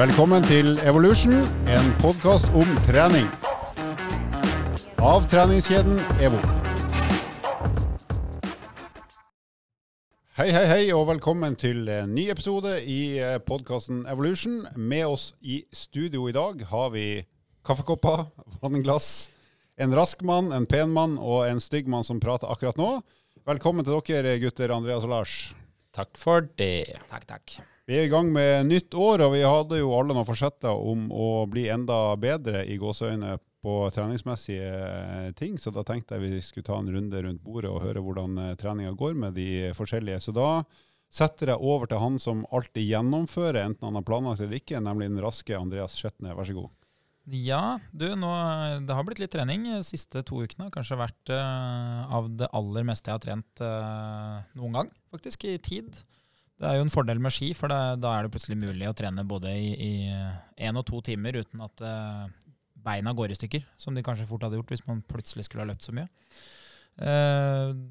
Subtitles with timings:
[0.00, 1.34] Velkommen til Evolution,
[1.68, 3.26] en podkast om trening.
[4.96, 6.38] Av treningskjeden EVO.
[10.38, 14.62] Hei, hei, hei, og velkommen til en ny episode i podkasten Evolution.
[14.72, 17.04] Med oss i studio i dag har vi
[17.68, 18.30] kaffekopper,
[18.64, 19.28] vannglass,
[19.76, 22.88] en rask mann, en pen mann og en stygg mann som prater akkurat nå.
[23.52, 25.36] Velkommen til dere gutter, Andreas og Lars.
[25.92, 26.96] Takk for det.
[27.12, 27.60] Takk, takk.
[27.90, 31.08] Vi er i gang med nytt år, og vi hadde jo alle noen forsetter om
[31.10, 33.32] å bli enda bedre i gåseøyne
[33.66, 37.82] på treningsmessige ting, så da tenkte jeg vi skulle ta en runde rundt bordet og
[37.82, 40.20] høre hvordan eh, treninga går med de forskjellige.
[40.22, 40.52] Så da
[41.10, 45.10] setter jeg over til han som alltid gjennomfører, enten han har planlagt eller ikke, nemlig
[45.10, 46.36] den raske Andreas Skjetne.
[46.38, 46.70] Vær så god.
[47.42, 48.30] Ja, du, nå,
[48.86, 50.70] det har blitt litt trening de siste to ukene.
[50.70, 55.58] Kanskje vært uh, av det aller meste jeg har trent uh, noen gang, faktisk, i
[55.58, 55.98] tid.
[56.60, 58.96] Det er jo en fordel med ski, for det, da er det plutselig mulig å
[58.96, 59.92] trene både i
[60.60, 62.26] én og to timer uten at uh,
[62.84, 65.70] beina går i stykker, som de kanskje fort hadde gjort hvis man plutselig skulle ha
[65.70, 66.08] løpt så mye.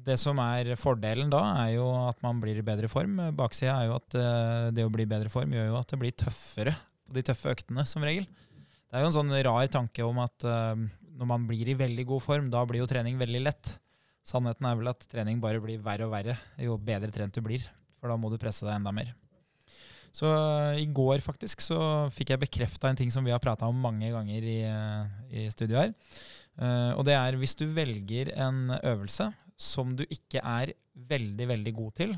[0.06, 3.18] det som er fordelen da, er jo at man blir i bedre form.
[3.34, 4.18] Baksida er jo at
[4.76, 6.76] det å bli i bedre form gjør jo at det blir tøffere
[7.08, 8.28] på de tøffe øktene, som regel.
[8.30, 10.46] Det er jo en sånn rar tanke om at
[11.20, 13.74] når man blir i veldig god form, da blir jo trening veldig lett.
[14.26, 17.66] Sannheten er vel at trening bare blir verre og verre jo bedre trent du blir.
[18.00, 19.12] For da må du presse deg enda mer.
[20.10, 21.78] Så uh, i går faktisk så
[22.14, 25.46] fikk jeg bekrefta en ting som vi har prata om mange ganger i, uh, i
[25.52, 25.94] studio her.
[26.98, 30.74] og det er hvis du velger en øvelse som du ikke er
[31.08, 32.16] veldig, veldig god til,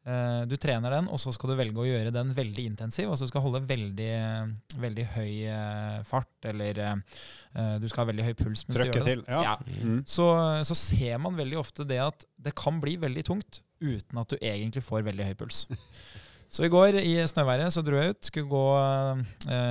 [0.00, 3.10] Eh, du trener den, og så skal du velge å gjøre den veldig intensiv.
[3.10, 4.12] Altså du skal holde veldig,
[4.80, 8.96] veldig høy eh, fart, eller uh, du skal ha veldig høy puls mens Trøkke du
[8.96, 9.10] gjør det.
[9.10, 9.42] til, ja.
[9.44, 9.82] ja.
[9.84, 9.98] Mm.
[10.08, 10.28] Så,
[10.66, 14.36] så, ser man veldig ofte det at det kan bli veldig tungt uten at du
[14.40, 15.64] egentlig får veldig høy puls.
[16.50, 18.26] Så i går i snøværet så dro jeg ut.
[18.26, 19.22] Skulle gå, uh,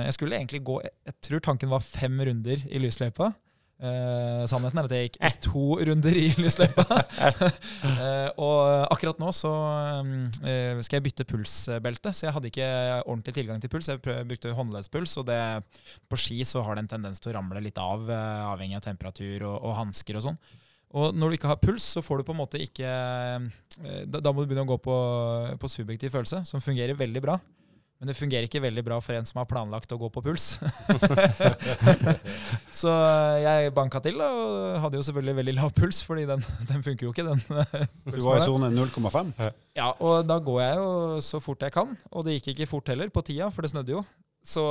[0.06, 3.34] jeg skulle egentlig gå Jeg tror tanken var fem runder i lysløypa.
[3.80, 6.84] Uh, sannheten er at jeg gikk to runder i lysløypa.
[6.84, 12.70] uh, og akkurat nå så uh, skal jeg bytte pulsbelte, så jeg hadde ikke
[13.06, 13.88] ordentlig tilgang til puls.
[13.88, 15.40] Jeg brukte håndleddspuls, og det,
[16.12, 18.04] på ski så har det en tendens til å ramle litt av,
[18.52, 20.40] avhengig av temperatur og, og hansker og sånn.
[20.90, 22.90] Og når du ikke har puls, så får du på en måte ikke
[24.10, 24.96] Da, da må du begynne å gå på,
[25.62, 27.38] på subjektiv følelse, som fungerer veldig bra.
[28.00, 30.54] Men det fungerer ikke veldig bra for en som har planlagt å gå på puls.
[32.80, 32.94] så
[33.44, 36.40] jeg banka til og hadde jo selvfølgelig veldig lav puls, fordi den,
[36.70, 37.26] den funker jo ikke.
[37.28, 37.44] den
[38.16, 39.34] Du var i sone 0,5?
[39.76, 40.88] Ja, og da går jeg jo
[41.28, 41.92] så fort jeg kan.
[42.08, 44.02] Og det gikk ikke fort heller, på tida, for det snødde jo.
[44.40, 44.62] Så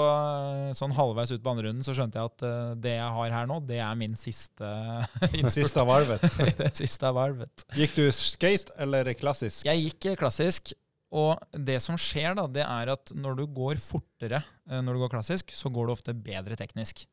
[0.74, 3.50] sånn halvveis ut på andre runden så skjønte jeg at uh, det jeg har her
[3.50, 4.66] nå, det er min siste
[5.38, 5.53] innspurt.
[5.59, 6.25] Siste av arvet.
[6.62, 7.66] det siste av arvet.
[7.78, 9.68] Gikk du skate eller klassisk?
[9.69, 10.74] Jeg gikk klassisk.
[11.09, 15.06] Og det som skjer, da, det er at når du går fortere uh, når du
[15.06, 17.06] går klassisk, så går du ofte bedre teknisk.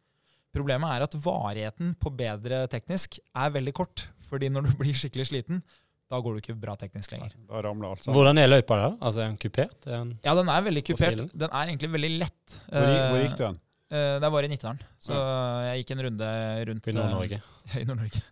[0.56, 4.06] Problemet er at varigheten på bedre teknisk er veldig kort.
[4.30, 5.60] Fordi når du blir skikkelig sliten,
[6.06, 7.32] da går du ikke bra teknisk lenger.
[7.48, 8.14] Da ramler alt sammen.
[8.14, 8.92] Hvordan er løypa der?
[9.00, 9.78] Altså Er den kupert?
[9.86, 11.22] Er den ja, den er veldig kupert.
[11.32, 12.58] Den er egentlig veldig lett.
[12.70, 13.58] Hvor, hvor gikk du den?
[13.86, 14.80] Uh, det var i Nittedalen.
[15.02, 15.16] Så
[15.62, 16.30] jeg gikk en runde
[16.70, 17.36] rundt I Nord-Norge.
[17.82, 18.22] I Nord-Norge.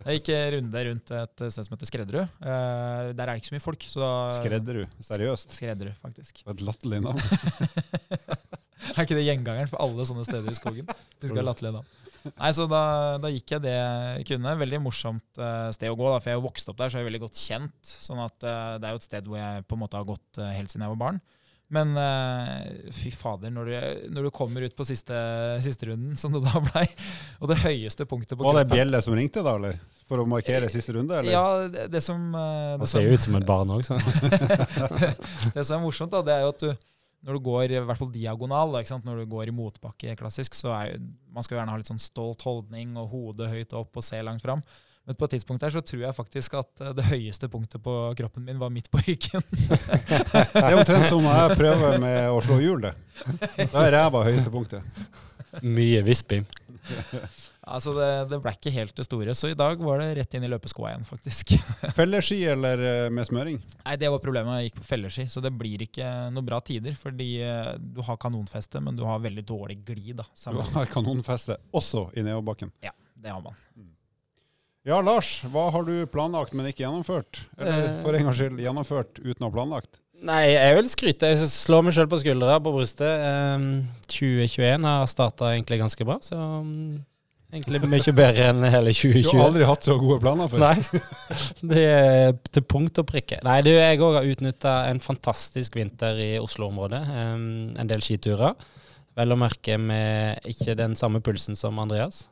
[0.00, 2.34] Jeg gikk en runde rundt et sted som heter Skredderud.
[2.40, 3.86] Uh, der er det ikke så mye folk.
[3.92, 4.98] Så Skredderud?
[5.08, 5.56] Seriøst?
[5.56, 6.42] Skredderud, faktisk.
[6.44, 7.20] Et latterlig navn.
[8.96, 10.88] er ikke det gjengangeren for alle sånne steder i skogen?
[11.20, 11.96] Du skal ha latterlig navn.
[12.28, 12.82] Nei, så da,
[13.22, 14.54] da, gikk jeg det jeg kunne.
[14.60, 17.10] Veldig morsomt uh, sted å gå, da, for jeg vokste opp der, så jeg er
[17.10, 17.78] veldig godt kjent.
[17.80, 20.42] sånn at uh, Det er jo et sted hvor jeg på en måte har gått
[20.44, 21.22] helt siden jeg var barn.
[21.70, 23.74] Men uh, fy fader, når du,
[24.16, 25.14] når du, kommer ut på siste,
[25.62, 26.82] siste runden, som det da blei,
[27.38, 29.78] og det høyeste punktet på Var det Bjelle som ringte, da, eller?
[30.10, 31.30] For å markere siste runde, eller?
[31.30, 34.00] Ja, det, det som uh, det ser jo ut som et barn òg, så.
[34.96, 35.12] det,
[35.54, 36.89] det som er morsomt, da, det er jo at du
[37.26, 40.72] når du går i hvert fall diagonal, da, når du går i motbakke klassisk, så
[40.76, 40.94] er
[41.30, 44.44] man skal gjerne ha litt sånn stolt holdning og hodet høyt opp og se langt
[44.44, 44.64] fram.
[45.08, 47.94] Men på et tidspunkt her så tror jeg faktisk at eh, det høyeste punktet på
[48.18, 49.44] kroppen min var midt på ryggen.
[50.54, 52.94] det er omtrent som når jeg prøver med å slå hjul, det.
[53.72, 54.84] Da er ræva høyeste punktet.
[55.66, 56.46] Mye visping.
[57.70, 60.46] Altså det, det, ble ikke helt det store, så i dag var det rett inn
[60.46, 61.52] i løpeskoa igjen, faktisk.
[61.98, 63.60] Felleski eller eh, med smøring?
[63.84, 64.56] Nei, Det var problemet.
[64.58, 66.96] Jeg gikk på felleski, så det blir ikke noen bra tider.
[66.98, 70.16] Fordi eh, du har kanonfeste, men du har veldig dårlig glid.
[70.22, 70.26] da.
[70.50, 72.74] Du har kanonfeste også i nedoverbakken?
[72.82, 73.54] Ja, det har man.
[73.76, 73.92] Mm.
[74.88, 77.44] Ja, Lars, hva har du planlagt, men ikke gjennomført?
[77.60, 77.98] Eller eh.
[78.00, 80.00] for en gangs skyld gjennomført uten å ha planlagt?
[80.26, 81.28] Nei, jeg vil skryte.
[81.32, 83.22] Jeg slår meg sjøl på skuldra på brystet.
[84.10, 86.98] 2021 ehm, har starta egentlig ganske bra, så um,
[87.54, 89.24] egentlig mye bedre enn hele 2020.
[89.24, 90.64] Du har aldri hatt så gode planer før?
[90.66, 91.00] Nei,
[91.72, 93.40] det er til punkt og prikke.
[93.46, 97.00] Nei, du, jeg òg har utnytta en fantastisk vinter i Oslo-området.
[97.08, 97.48] Um,
[97.80, 98.58] en del skiturer.
[99.16, 102.26] Vel å merke med ikke den samme pulsen som Andreas.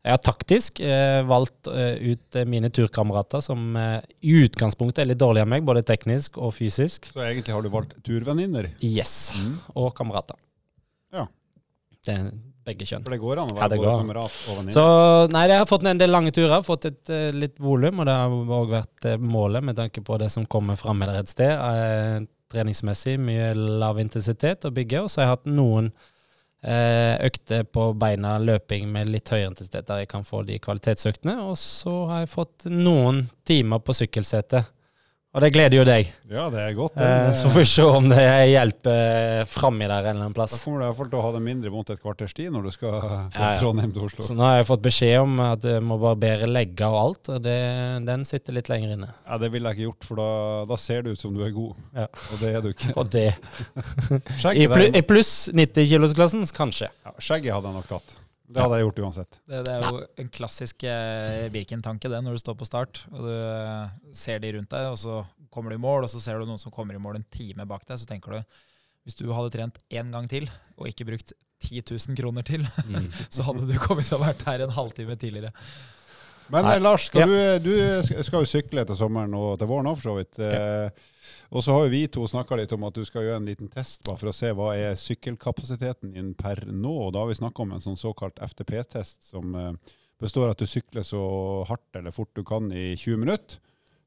[0.00, 5.10] Jeg har taktisk eh, valgt eh, ut eh, mine turkamerater som eh, i utgangspunktet er
[5.10, 7.10] litt dårligere enn meg, både teknisk og fysisk.
[7.12, 8.70] Så egentlig har du valgt turvenninner.
[8.80, 9.34] Yes.
[9.36, 9.58] Mm.
[9.76, 10.38] Og kamerater.
[11.12, 11.26] Ja.
[12.00, 12.30] Det er
[12.64, 13.04] begge kjønn.
[13.04, 14.76] For det går an å være ja, både kamerat og venninne.
[14.78, 14.84] Så
[15.34, 18.16] nei, jeg har fått en del lange turer, fått et uh, litt volum, og det
[18.22, 21.52] har òg vært uh, målet med tanke på det som kommer fram et sted.
[21.60, 25.92] Uh, treningsmessig mye lav intensitet å bygge, og så har jeg hatt noen
[26.62, 31.38] eh, økter på beina, løping med litt høyere intensitet, der jeg kan få de kvalitetsøktene.
[31.46, 34.64] Og så har jeg fått noen timer på sykkelsete.
[35.30, 36.08] Og det gleder jo deg.
[36.26, 36.96] Ja, det er godt.
[36.98, 37.06] det.
[37.06, 40.56] Eh, så får vi se om det hjelper framme der en eller annen plass.
[40.56, 42.50] Da kommer du i hvert fall til å ha det mindre vondt et kvarters tid
[42.50, 42.96] når du skal
[43.36, 43.50] fra.
[43.60, 44.26] Trondheim til Oslo.
[44.26, 47.44] Så nå har jeg fått beskjed om at jeg må barbere legger og alt, og
[47.46, 47.54] det,
[48.08, 49.12] den sitter litt lenger inne.
[49.22, 50.28] Ja, Det ville jeg ikke gjort, for da,
[50.72, 51.78] da ser det ut som du er god.
[51.94, 52.08] Ja.
[52.10, 52.90] Og det er du ikke.
[52.98, 56.90] Og det I, pl i pluss 90-kilosklassen, kanskje.
[57.06, 58.18] ja, skjegget hadde jeg nok tatt.
[58.50, 59.36] Det hadde jeg gjort uansett.
[59.46, 63.20] Det, det er jo en klassisk eh, Birken-tanke det, når du står på start og
[63.28, 65.20] du eh, ser de rundt deg, og så
[65.54, 67.66] kommer du i mål, og så ser du noen som kommer i mål en time
[67.70, 68.58] bak deg, så tenker du
[69.06, 70.44] hvis du hadde trent én gang til
[70.76, 71.32] og ikke brukt
[71.64, 72.66] 10 000 kroner til,
[73.34, 75.54] så hadde du kommet til å vært her en halvtime tidligere.
[76.50, 76.74] Men Nei.
[76.76, 77.58] eh, Lars, skal Ja.
[77.62, 80.40] du, du skal jo sykle til sommeren og til våren òg, for så vidt.
[80.42, 80.90] Eh,
[81.50, 83.68] og så har jo vi to snakka litt om at du skal gjøre en liten
[83.72, 86.92] test bare for å se hva er sykkelkapasiteten din per nå.
[87.06, 89.72] Og da har vi snakka om en sånn såkalt FTP-test som eh,
[90.20, 91.20] består av at du sykler så
[91.68, 93.58] hardt eller fort du kan i 20 minutter.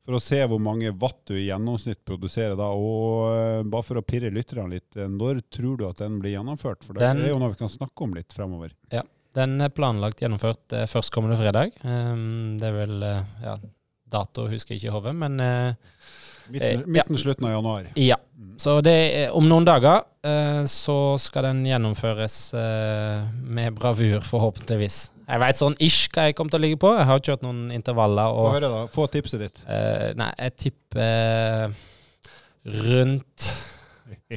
[0.03, 2.69] For å se hvor mange watt du i gjennomsnitt produserer da.
[2.75, 6.35] Og eh, bare for å pirre lytterne litt, eh, når tror du at den blir
[6.35, 6.83] gjennomført?
[6.83, 8.75] For det Den- er jo noe vi kan snakke om litt fremover.
[8.91, 9.03] Ja,
[9.33, 11.71] Den er planlagt gjennomført førstkommende fredag.
[11.83, 13.55] Um, det er vel ja,
[14.13, 15.41] Dato husker jeg ikke i hodet, men
[16.49, 16.85] Midten, Eh, ja.
[16.87, 17.87] midten slutten av januar.
[17.95, 18.17] ja.
[18.37, 18.57] Mm.
[18.59, 24.97] Så det om noen dager eh, så skal den gjennomføres eh, med bravur, forhåpentligvis.
[25.27, 26.91] Jeg veit sånn ish hva jeg kommer til å ligge på.
[26.97, 28.29] Jeg har kjørt noen intervaller.
[28.35, 28.81] Få høre, da.
[28.93, 29.61] Få tipset ditt.
[29.67, 31.73] eh, Nei, jeg tipper
[32.65, 33.47] rundt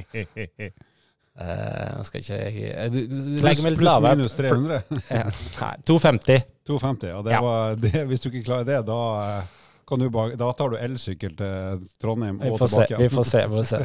[1.36, 4.16] eh, Nå skal ikke jeg du Pluss Legger meg litt pluss lavere.
[4.16, 4.80] minus 300.
[5.10, 5.26] Ja,
[5.60, 6.46] Nei, 250.
[6.66, 7.10] 250.
[7.12, 7.40] Ja, det Ja.
[7.44, 9.00] Var, det, hvis du ikke klarer det, da,
[9.44, 12.88] du bare, da tar du elsykkel til Trondheim og tilbake.
[12.90, 13.00] se.
[13.02, 13.80] Vi får se, vi får se.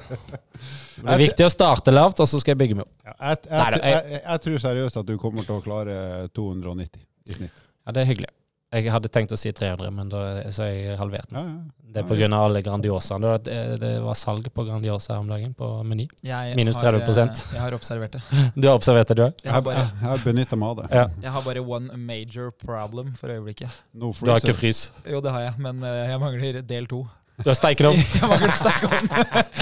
[1.01, 2.93] Det er viktig å starte lavt, og så skal jeg bygge meg opp.
[3.05, 5.95] Ja, jeg, jeg, jeg, jeg tror seriøst at du kommer til å klare
[6.37, 7.01] 290
[7.31, 7.63] i snitt.
[7.85, 8.29] Ja, Det er hyggelig.
[8.71, 10.19] Jeg hadde tenkt å si 300, men da
[10.55, 11.37] så har jeg halvert den.
[11.37, 11.77] Ja, ja.
[11.91, 12.27] Det er pga.
[12.37, 13.31] alle Grandiosaene.
[13.43, 16.07] Det, var- det var salg på Grandiosa om dagen, på Meny.
[16.55, 17.19] Minus har, 30%.
[17.19, 18.21] eh, Jeg har observert det.
[18.55, 19.33] Du har observert det, du òg?
[19.43, 20.87] Jeg har bare, jeg, har benytta meg av det.
[20.95, 21.07] Ja.
[21.21, 23.67] jeg har bare one major problem for øyeblikket.
[23.93, 24.91] No Du har ikke frys.
[25.05, 27.03] Jo, det har jeg, men eh, jeg mangler del to.
[27.43, 27.97] Du har steikerovn?
[28.21, 29.07] Jeg mangler stekeovn.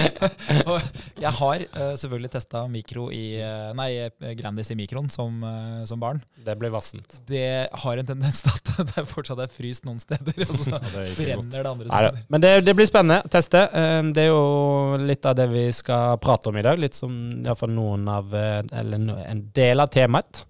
[0.69, 0.81] Og
[1.19, 5.81] jeg har uh, selvfølgelig testa mikro i uh, Nei, eh, Grandis i mikroen som, uh,
[5.89, 6.21] som barn.
[6.45, 7.19] Det blir vassent.
[7.27, 7.43] Det
[7.83, 11.03] har en tendens til at det fortsatt er fryst noen steder, og så Ja, det
[11.05, 12.09] er brenner det andre steder.
[12.11, 12.25] steder.
[12.35, 13.63] Men det, det blir spennende å teste.
[13.73, 16.79] Um, Det er jo litt av det vi skal prate om i dag.
[16.81, 20.43] Litt som iallfall noen av Eller no- en del av temaet.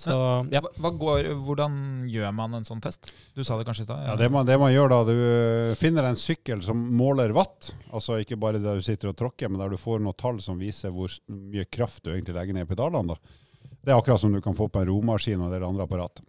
[0.00, 0.14] Så
[0.48, 0.62] ja.
[0.80, 1.74] Går, hvordan
[2.08, 3.10] gjør man en sånn test?
[3.36, 4.06] Du sa det kanskje i stad?
[4.08, 7.74] Ja, det, man, det man gjør da, du eh, finner en sykkel som måler watt,
[7.92, 10.56] altså ikke bare der du sitter og tråkker, men der du får noen tall som
[10.60, 13.12] viser hvor mye kraft du egentlig legger ned i pedalene.
[13.12, 13.36] Da.
[13.80, 16.24] Det er akkurat som du kan få på en romaskin og del andre apparat.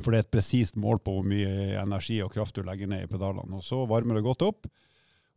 [0.00, 3.06] For det er et presist mål på hvor mye energi og kraft du legger ned
[3.06, 3.60] i pedalene.
[3.60, 4.66] Og så varmer det godt opp,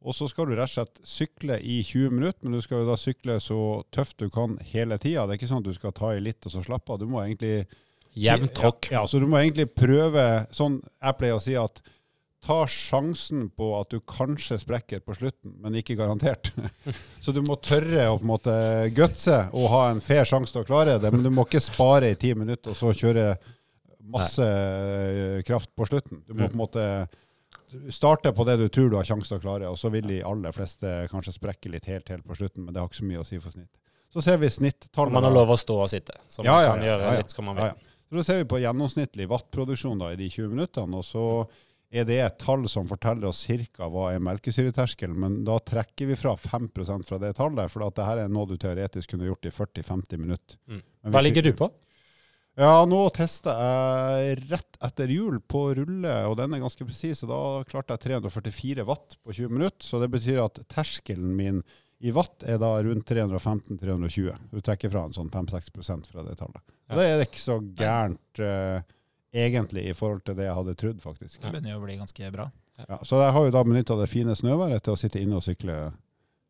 [0.04, 2.90] og så skal du rett og slett sykle i 20 minutter, men du skal jo
[2.92, 3.58] da sykle så
[3.96, 5.24] tøft du kan hele tida.
[5.26, 7.00] Det er ikke sånn at du skal ta i litt og så slappe av.
[7.00, 7.66] Du må egentlig
[8.14, 8.92] Jevnt tråkk.
[8.92, 11.80] ja, ja, så du må egentlig prøve sånn Jeg pleier å si at
[12.44, 16.50] ta sjansen på at du kanskje sprekker på slutten, men ikke garantert.
[17.24, 18.56] Så du må tørre å på en måte
[18.92, 22.10] gutse og ha en fair sjanse til å klare det, men du må ikke spare
[22.12, 23.30] i ti minutter og så kjøre
[24.12, 25.42] masse Nei.
[25.48, 26.20] kraft på slutten.
[26.28, 26.50] Du må Mm.
[26.50, 26.86] på en måte
[27.94, 30.22] starte på det du tror du har sjanse til å klare, og så vil de
[30.26, 33.24] aller fleste kanskje sprekke litt helt, helt på slutten, men det har ikke så mye
[33.24, 33.72] å si for snitt.
[34.14, 35.16] Så ser vi snittallene.
[35.18, 37.24] Man har lov å stå og sitte, så man ja, kan ja, gjøre ja, ja.
[37.24, 37.72] litt som man vil.
[37.74, 37.92] ja.
[38.14, 41.24] Så ser vi på gjennomsnittlig wattproduksjon da, i de 20 minuttene, og så
[41.94, 43.88] er det et tall som forteller oss ca.
[43.90, 48.06] hva er melkesyreterskelen, men da trekker vi fra 5% fra det tallet, for at det
[48.08, 50.58] her er noe du teoretisk kunne gjort i 40-50 minutter.
[50.70, 50.82] Mm.
[51.14, 51.70] Hva ligger du på?
[52.60, 57.24] Ja, nå testa jeg rett etter jul på rulle, og den er ganske presis.
[57.26, 61.64] og Da klarte jeg 344 watt på 20 minutter, så det betyr at terskelen min
[62.04, 64.36] i watt er da rundt 315-320.
[64.52, 65.72] Du trekker fra en sånn 5-6
[66.12, 66.62] fra det tallet.
[66.90, 66.94] Ja.
[66.94, 68.84] Og det er ikke så gærent uh,
[69.34, 71.40] egentlig i forhold til det jeg hadde trodd, faktisk.
[71.40, 72.50] Det begynner jo å bli ganske bra.
[72.84, 75.46] Ja, så jeg har jo da benytta det fine snøværet til å sitte inne og
[75.46, 75.78] sykle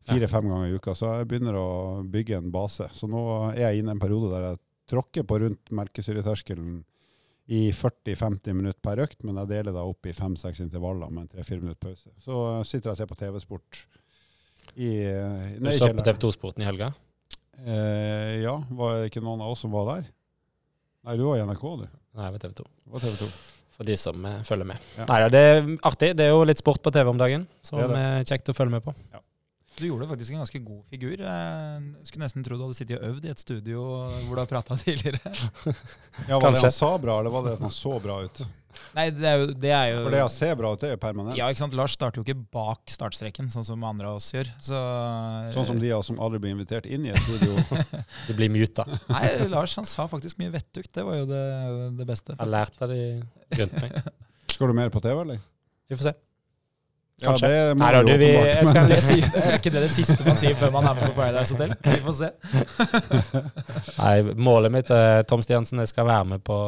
[0.08, 0.96] fire-fem ganger i uka.
[0.98, 1.68] Så jeg begynner å
[2.12, 2.90] bygge en base.
[2.92, 4.60] Så nå er jeg inne i en periode der jeg
[4.90, 6.82] tråkker på rundt melkesyreterskelen
[7.54, 11.32] i 40-50 minutter per økt, men jeg deler da opp i fem-seks intervaller med en
[11.34, 12.08] tre-fire minutter pause.
[12.24, 13.80] Så sitter jeg og ser på TV-sport
[14.80, 16.04] i, Du nede så på.
[16.06, 16.92] TV2-sporten i helga?
[17.64, 20.08] Eh, ja, var det ikke noen av oss som var der?
[21.04, 21.84] Nei, du var i NRK, du.
[22.16, 22.64] Nei, jeg var TV2.
[22.64, 23.28] Det var TV 2.
[23.74, 24.88] For de som eh, følger med.
[24.96, 25.04] Ja.
[25.10, 25.60] Nei, ja, det er
[25.90, 26.10] artig.
[26.16, 28.02] Det er jo litt sport på TV om dagen, som Det er det.
[28.24, 28.94] er kjekt å følge med på.
[29.74, 31.16] Du gjorde faktisk en ganske god figur.
[31.18, 33.86] Jeg skulle nesten tro du hadde sittet og øvd i et studio
[34.28, 35.18] hvor du har prata tidligere.
[36.28, 38.44] Ja, var det han sa bra, eller var det at han så bra ut?
[38.94, 40.94] Nei, det er jo, det er jo For det å se bra ut, det er
[40.96, 41.36] jo permanent.
[41.38, 41.76] Ja, ikke sant?
[41.78, 44.50] Lars starter jo ikke bak startstreken, sånn som andre av oss gjør.
[44.62, 44.80] Så,
[45.54, 47.54] Sånn som de av oss som aldri blir invitert inn i et studio.
[48.28, 48.86] Du blir muta.
[49.10, 50.90] Nei, Lars han sa faktisk mye vettugt.
[50.94, 51.42] Det var jo det,
[52.00, 52.38] det beste.
[52.38, 53.08] Jeg lærte det i
[53.60, 53.98] rundt meg.
[54.54, 55.42] Skal du mer på TV, eller?
[55.90, 56.14] Vi får se.
[57.22, 57.48] Ja, Kanskje.
[57.48, 60.26] det må Nei har du vi, jeg skal Det lese er ikke det det siste
[60.26, 61.74] man sier før man er med på Paradise Hotel?
[61.84, 62.30] Vi får se.
[64.02, 64.14] Nei,
[64.48, 65.78] målet mitt er Tom Stiansen.
[65.84, 66.58] Jeg skal være med på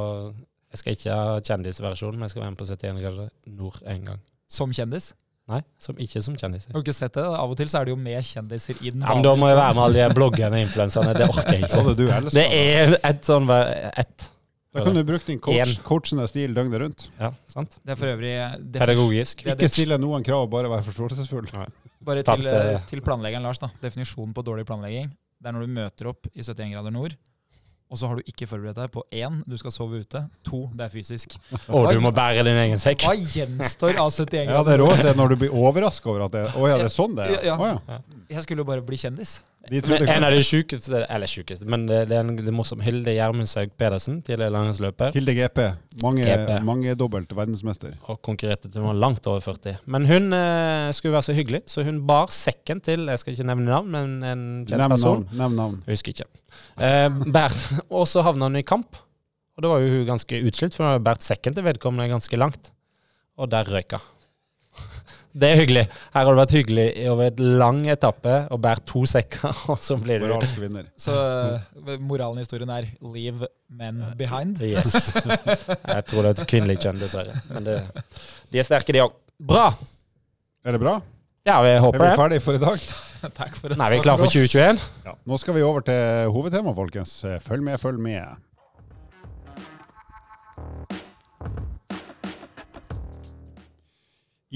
[0.71, 4.11] Jeg skal ikke ha kjendisversjonen, men jeg skal være med på 71 grader nord en
[4.13, 4.21] gang.
[4.47, 5.13] Som kjendis.
[5.47, 6.73] Nei, som, ikke som kjendiser.
[6.75, 7.23] Har du ikke sett det?
[7.23, 9.51] Av og til så er det jo med kjendiser i den Ja, men da må
[9.51, 11.13] jeg være med alle de bloggerne og influenserne.
[11.15, 11.85] Det orker jeg ikke.
[12.01, 12.33] det.
[12.35, 14.31] Det er et sånn ett.
[14.75, 17.07] Da kan du bruke din coach, coachende stil døgnet rundt.
[17.21, 17.79] Ja, sant?
[17.85, 18.33] Det er for øvrig
[18.73, 19.45] det Pedagogisk.
[19.47, 21.49] Det er Ikke stille noen krav, bare være forståelsesfull.
[22.07, 23.67] Bare til, til- eh, til planleggeren Lars, da.
[23.83, 25.09] Definisjonen på dårlig planlegging.
[25.43, 27.17] Det er når du møter opp i 71 grader nord,
[27.91, 30.21] og så har du ikke forberedt deg på én, du skal sove ute.
[30.47, 31.35] To, det er fysisk.
[31.75, 33.05] Og du må bære din egen sekk.
[33.07, 34.55] Hva gjenstår av 71 grader?
[34.55, 36.95] Ja, det råeste er når du blir overraska over at det Å ja, det er
[36.95, 37.35] sånn det er?
[37.47, 37.57] Ja, ja.
[37.57, 37.99] Å, ja.
[38.37, 39.37] Jeg skulle jo bare bli kjendis.
[39.71, 42.83] En av de sjukeste Eller sjukeste, men det, det er en det morsom.
[42.85, 45.15] Hilde Gjermundshaug Pedersen, tidligere langrennsløper.
[45.17, 45.63] Hilde GP,
[46.05, 46.53] mange, GP.
[46.67, 47.97] mangedobbelt verdensmester.
[48.07, 49.81] Og konkurrerte til hun var langt over 40.
[49.91, 53.49] Men hun eh, skulle være så hyggelig, så hun bar sekken til Jeg skal ikke
[53.51, 55.25] nevne navn, men en kjent Nevn person.
[55.27, 55.43] navn.
[55.43, 55.79] Nevn navn.
[55.87, 56.31] Jeg husker ikke.
[56.79, 59.03] Eh, og så havna hun i kamp.
[59.57, 62.39] Og da var jo hun ganske utslitt, for hun hadde båret sekken til vedkommende ganske
[62.39, 62.71] langt.
[63.41, 64.13] Og der røyka hun.
[65.37, 65.83] Det er hyggelig.
[66.15, 69.99] Her har det vært hyggelig over et lang etappe å bære to sekker, og så
[70.01, 70.87] blir du Moralsk vinner.
[71.01, 74.63] Så eh, moralen i historien er 'leave men behind'.
[74.73, 75.13] Yes.
[75.13, 77.37] Jeg tror det er et kvinnelig kjønn, dessverre.
[77.53, 77.77] Men det,
[78.53, 79.13] de er sterke, de òg.
[79.37, 79.69] Bra!
[80.65, 80.97] Er det bra?
[81.47, 82.17] Ja, vi Er håper vi det.
[82.19, 82.87] ferdige for i dag?
[83.37, 83.79] Takk for oss.
[83.79, 84.81] Nei, vi er klare for 2021.
[85.07, 85.13] Ja.
[85.29, 87.13] Nå skal vi over til hovedtemaet, folkens.
[87.45, 88.41] Følg med, følg med.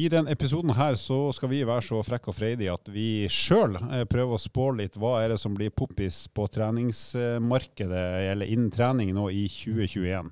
[0.00, 3.74] I denne episoden her så skal vi være så frekke og freidige at vi sjøl
[4.08, 9.10] prøver å spå litt hva er det som blir poppis på treningsmarkedet, eller innen trening
[9.16, 10.30] nå i 2021.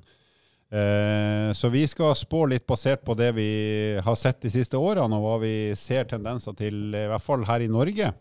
[0.70, 3.50] Eh, Så vi skal spå litt basert på det vi
[4.04, 7.64] har sett de siste årene, og hva vi ser tendenser til, i hvert fall her
[7.64, 8.12] i Norge.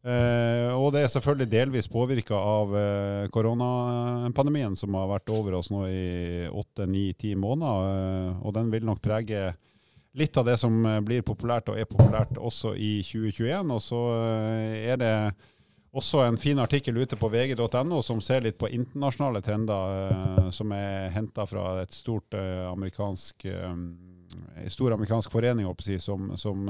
[0.00, 5.68] Eh, og det er selvfølgelig delvis påvirka av eh, koronapandemien som har vært over oss
[5.70, 7.90] nå i åtte, ni, ti måneder.
[7.90, 9.50] eh, og den vil nok prege
[10.12, 13.72] litt av det som eh, blir populært og er populært også i 2021.
[13.74, 15.14] Og så eh, er det
[15.90, 20.72] også en fin artikkel ute på vg.no som ser litt på internasjonale trender eh, som
[20.74, 26.68] er henta fra et stort amerikansk en stor amerikansk forening si, som, som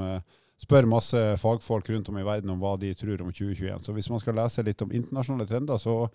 [0.61, 3.83] spør masse fagfolk rundt om i verden om hva de tror om 2021.
[3.85, 6.07] Så hvis man skal lese litt om internasjonale trender, så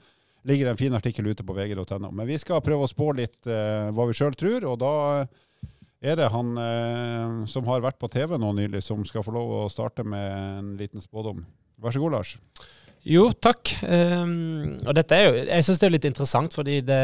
[0.46, 2.10] ligger det en fin artikkel ute på vg.no.
[2.10, 4.94] Men vi skal prøve å spå litt hva vi sjøl tror, og da
[6.04, 9.52] er det han eh, som har vært på TV nå nylig, som skal få lov
[9.62, 11.44] å starte med en liten spådom.
[11.82, 12.34] Vær så god, Lars.
[13.06, 13.70] Jo, takk.
[13.86, 17.02] Um, og dette er jo Jeg syns det er litt interessant, fordi det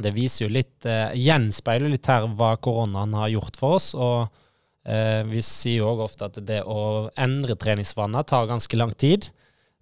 [0.00, 3.90] det viser jo litt uh, Gjenspeiler litt her hva koronaen har gjort for oss.
[3.96, 8.94] Og uh, vi sier jo òg ofte at det å endre treningsvaner tar ganske lang
[8.96, 9.28] tid.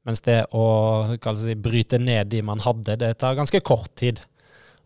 [0.07, 0.65] Mens det å
[1.13, 4.23] si, bryte ned de man hadde, det tar ganske kort tid.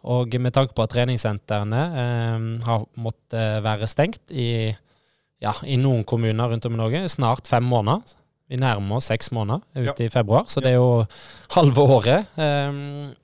[0.05, 4.73] Og med tanke på at treningssentrene eh, har måttet være stengt i,
[5.43, 8.03] ja, i noen kommuner rundt om i Norge snart fem måneder.
[8.51, 10.07] Vi nærmer oss seks måneder ute Ja.
[10.07, 11.07] i februar, så det er jo
[11.55, 12.27] halve året.
[12.37, 13.15] Um,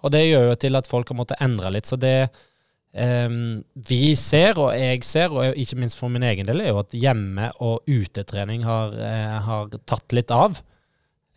[0.00, 1.90] og det gjør jo til at folk har måttet endre litt.
[1.90, 2.30] Så det
[2.94, 6.78] um, vi ser, og jeg ser, og ikke minst for min egen del, er jo
[6.80, 10.62] at hjemme- og utetrening har, eh, har tatt litt av.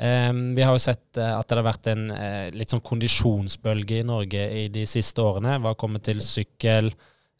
[0.01, 3.99] Um, vi har jo sett uh, at det har vært en uh, litt sånn kondisjonsbølge
[4.01, 5.59] i Norge i de siste årene.
[5.61, 6.89] Hva kommer til sykkel,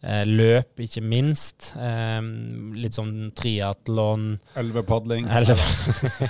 [0.05, 1.71] uh, løp, ikke minst.
[1.73, 5.25] Um, litt sånn triatlon Elvepadling.
[5.41, 5.57] Elve.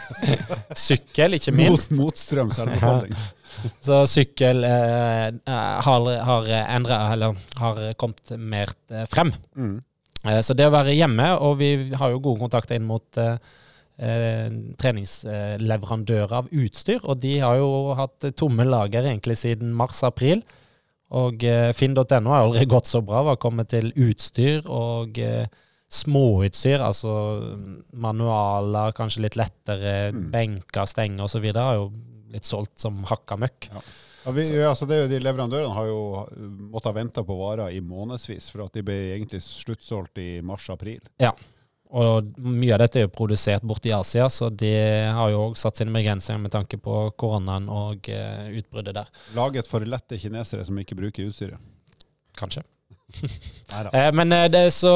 [0.87, 1.91] Sykkel, ikke minst.
[1.91, 3.19] Mot, motstrøms elvepadling.
[3.83, 8.71] Så sykkel har, har endra Eller har kommet mer
[9.11, 9.33] frem.
[9.59, 9.81] Mm.
[10.39, 13.35] Så det å være hjemme, og vi har jo gode kontakter inn mot eh,
[14.81, 20.43] treningsleverandører av utstyr, og de har jo hatt tomme lager egentlig siden mars-april.
[21.11, 25.49] Og eh, finn.no har aldri gått så bra hva kommer til utstyr og eh,
[25.91, 27.11] småutstyr, altså
[27.99, 30.29] manualer, kanskje litt lettere, Mm.
[30.31, 31.49] benker, stenger osv.
[31.55, 31.89] har jo
[32.31, 33.67] blitt solgt som hakka møkk.
[34.21, 36.01] Ja, vi, ja, altså det de Leverandørene har jo
[36.71, 41.01] måttet vente på varer i månedsvis, for at de ble egentlig sluttsolgt i mars-april.
[41.91, 45.57] Og mye av dette er jo produsert borte i Asia, så det har jo òg
[45.59, 50.63] satt sine begrensninger med tanke på koronaen og eh, utbruddet der, Laget for lette kinesere
[50.63, 51.59] som ikke bruker utstyret.
[52.39, 52.63] kanskje.
[53.71, 54.91] Eh, men eh, det så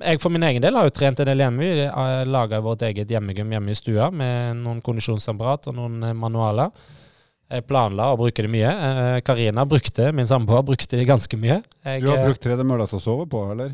[0.00, 1.64] jeg for min egen del har jo trent en del hjemme.
[1.64, 1.86] Vi
[2.28, 6.72] laga vårt eget hjemmegym hjemme i stua med noen kondisjonsapparat og noen manualer.
[7.48, 8.72] Jeg planla å bruke det mye.
[9.24, 11.62] Karina brukte, min samboer brukte det ganske mye.
[11.84, 13.72] Jeg, Du har brukt tredemølla til å sove på, eller?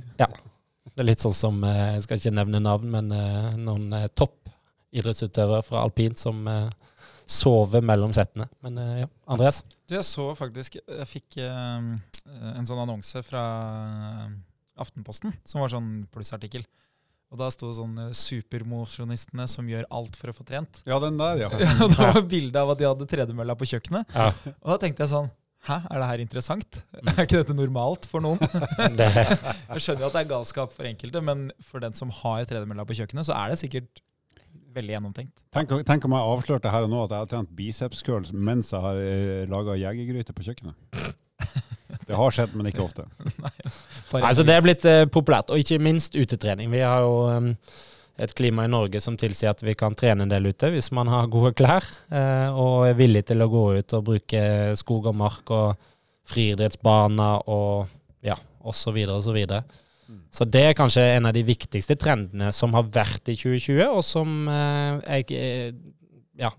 [0.94, 4.06] Det er litt sånn som, eh, jeg skal ikke nevne navn, men eh, noen eh,
[4.14, 6.46] toppidrettsutøvere fra alpint som
[7.26, 8.46] sover mellom settene.
[8.62, 9.62] Men ja, Andreas?
[9.88, 13.42] Du, jeg så faktisk Jeg fikk en sånn annonse fra
[14.76, 16.66] Aftenposten, som var sånn plussartikkel.
[17.32, 20.84] Og da sto det sånn 'Supermosjonistene som gjør alt for å få trent'.
[20.86, 21.48] Ja, den der, ja.
[21.64, 24.12] Ja, og det var bilde av at de hadde tredemølla på kjøkkenet.
[24.14, 24.28] Ja.
[24.60, 25.32] Og da tenkte jeg sånn
[25.64, 26.80] Hæ, er det her interessant?
[27.00, 28.40] Er ikke dette normalt for noen?
[29.00, 32.84] Jeg skjønner jo at det er galskap for enkelte, men for den som har tredemølla
[32.84, 34.02] på kjøkkenet, så er det sikkert
[34.74, 35.44] veldig gjennomtenkt.
[35.54, 38.72] Tenk, tenk om jeg avslørte her og nå at jeg har trent biceps curls mens
[38.74, 40.76] jeg har eh, laga jegergryte på kjøkkenet.
[42.08, 43.06] Det har skjedd, men ikke ofte.
[43.22, 46.68] Nei, altså, det er blitt uh, populært, og ikke minst utetrening.
[46.72, 47.46] Vi har jo eh,
[48.16, 51.10] et klima i Norge som tilsier at vi kan trene en del ute hvis man
[51.10, 54.44] har gode klær eh, og er villig til å gå ut og bruke
[54.78, 55.88] skog og mark og
[56.30, 57.90] friidrettsbaner og
[58.24, 59.00] ja, osv.
[59.16, 59.40] osv.
[59.44, 60.20] Mm.
[60.32, 64.00] Så det er kanskje en av de viktigste trendene som har vært i 2020, og
[64.06, 65.74] som eh, jeg er
[66.40, 66.50] ja,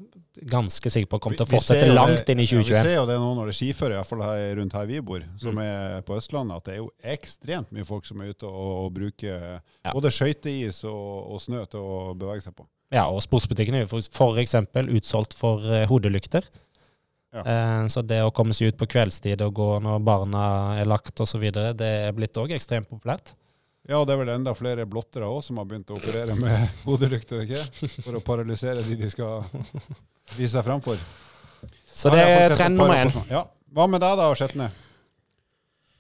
[0.44, 3.16] ganske sikker på kommer til å fortsette langt inn i Ja, vi ser jo det
[3.22, 5.62] nå når det er skiføre, i hvert fall her, rundt her vi bor, som Mm.
[5.64, 8.94] er på Østlandet, at det er jo ekstremt mye folk som er ute og, og
[8.94, 9.92] bruker Ja.
[9.94, 12.68] både skøyteis og, og snø til å bevege seg på.
[12.92, 16.44] Ja, og sportsbutikken er jo eksempel utsolgt for eh, hodelykter.
[17.34, 17.42] Ja.
[17.42, 20.46] Eh, så det å komme seg ut på kveldstid og gå når barna
[20.80, 23.34] er lagt osv., det er blitt òg ekstremt populært.
[23.86, 26.72] Ja, og det er vel enda flere blottere òg som har begynt å operere med
[26.88, 27.36] hodelykt
[28.00, 29.46] For å paralysere de de skal
[30.34, 30.98] vise seg framfor.
[31.86, 33.14] Så det er trend nummer én.
[33.30, 33.46] Ja.
[33.76, 34.70] Hva med deg da, Skjetne?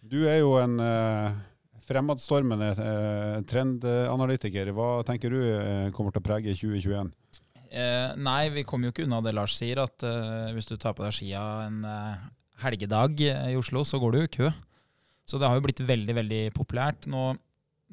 [0.06, 1.38] Du er jo en eh,
[1.86, 4.70] fremadstormende eh, trendanalytiker.
[4.74, 7.12] Hva tenker du eh, kommer til å prege 2021?
[7.76, 10.96] Eh, nei, vi kommer jo ikke unna det Lars sier, at eh, hvis du tar
[10.96, 12.24] på deg skia en eh,
[12.64, 14.52] helgedag i Oslo, så går du i kø.
[15.26, 17.10] Så det har jo blitt veldig, veldig populært.
[17.12, 17.34] Nå,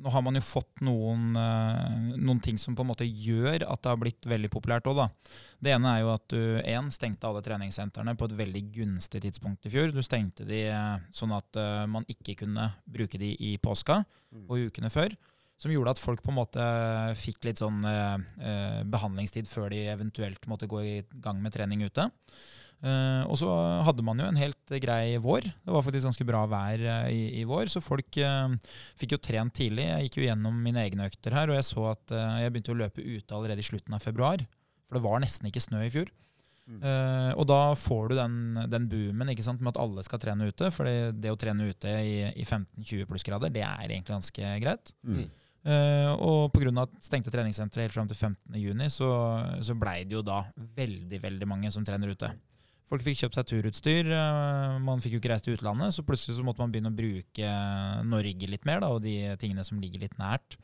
[0.01, 3.83] nå har man jo fått noen, eh, noen ting som på en måte gjør at
[3.83, 5.35] det har blitt veldig populært òg, da.
[5.61, 9.69] Det ene er jo at du en, stengte alle treningssentrene på et veldig gunstig tidspunkt
[9.69, 9.93] i fjor.
[9.93, 14.03] Du stengte de eh, sånn at eh, man ikke kunne bruke de i påska
[14.49, 15.13] og ukene før.
[15.63, 16.65] Som gjorde at folk på en måte
[17.21, 21.85] fikk litt sånn eh, eh, behandlingstid før de eventuelt måtte gå i gang med trening
[21.87, 22.09] ute.
[22.83, 23.49] Eh, og så
[23.87, 25.47] hadde man jo en helt grei vår.
[25.47, 28.57] Det var faktisk ganske bra vær eh, i, i vår, så folk eh,
[28.99, 29.87] fikk jo trent tidlig.
[29.87, 32.75] Jeg gikk jo gjennom mine egne økter her, og jeg så at eh, jeg begynte
[32.75, 34.43] å løpe ute allerede i slutten av februar.
[34.89, 36.11] For det var nesten ikke snø i fjor.
[36.67, 36.81] Mm.
[36.83, 38.35] Eh, og da får du den,
[38.71, 40.73] den boomen ikke sant, med at alle skal trene ute.
[40.75, 44.95] For det, det å trene ute i, i 15-20 plussgrader, det er egentlig ganske greit.
[45.07, 45.29] Mm.
[45.63, 46.89] Eh, og pga.
[46.99, 49.11] stengte treningssentre helt fram til 15.6, så,
[49.63, 52.33] så blei det jo da veldig veldig mange som trener ute.
[52.91, 56.35] Folk fikk kjøpt seg turutstyr, uh, man fikk jo ikke reist til utlandet, så plutselig
[56.37, 57.53] så måtte man begynne å bruke
[58.05, 60.59] Norge litt mer, da, og de tingene som ligger litt nært.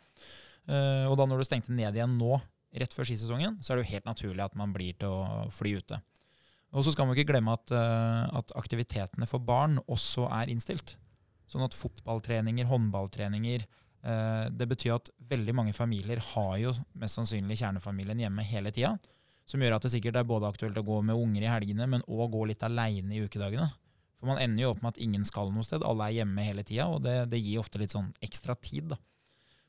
[0.68, 2.40] Uh, og da når du stengte ned igjen nå,
[2.82, 5.78] rett før skisesongen, så er det jo helt naturlig at man blir til å fly
[5.78, 6.02] ute.
[6.76, 10.98] Og så skal man ikke glemme at, at aktivitetene for barn også er innstilt.
[11.48, 13.64] Sånn at fotballtreninger, håndballtreninger,
[14.54, 18.94] Det betyr at veldig mange familier har jo mest sannsynlig kjernefamilien hjemme hele tida.
[19.48, 22.04] Som gjør at det sikkert er både aktuelt å gå med unger i helgene, men
[22.08, 23.68] òg gå litt aleine i ukedagene.
[24.18, 26.64] For man ender jo opp med at ingen skal noe sted, alle er hjemme hele
[26.66, 28.98] tida, og det, det gir ofte litt sånn ekstra tid, da.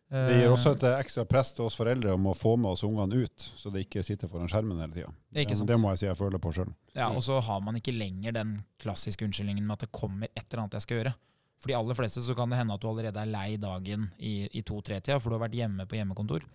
[0.10, 2.74] Det gir også Eh, et eh, ekstra press til oss foreldre om å få med
[2.74, 5.12] oss ungene ut, så de ikke sitter foran skjermen hele tida.
[5.30, 5.46] Det.
[5.70, 6.72] Det må jeg si jeg føler på sjøl.
[6.98, 10.48] Ja, og så har man ikke lenger den klassiske unnskyldningen med at det kommer et
[10.48, 11.14] eller annet jeg skal gjøre.
[11.60, 14.48] For de aller fleste så kan det hende at du allerede er lei dagen i,
[14.56, 16.46] i to-tre-tida, for du har vært hjemme på hjemmekontor.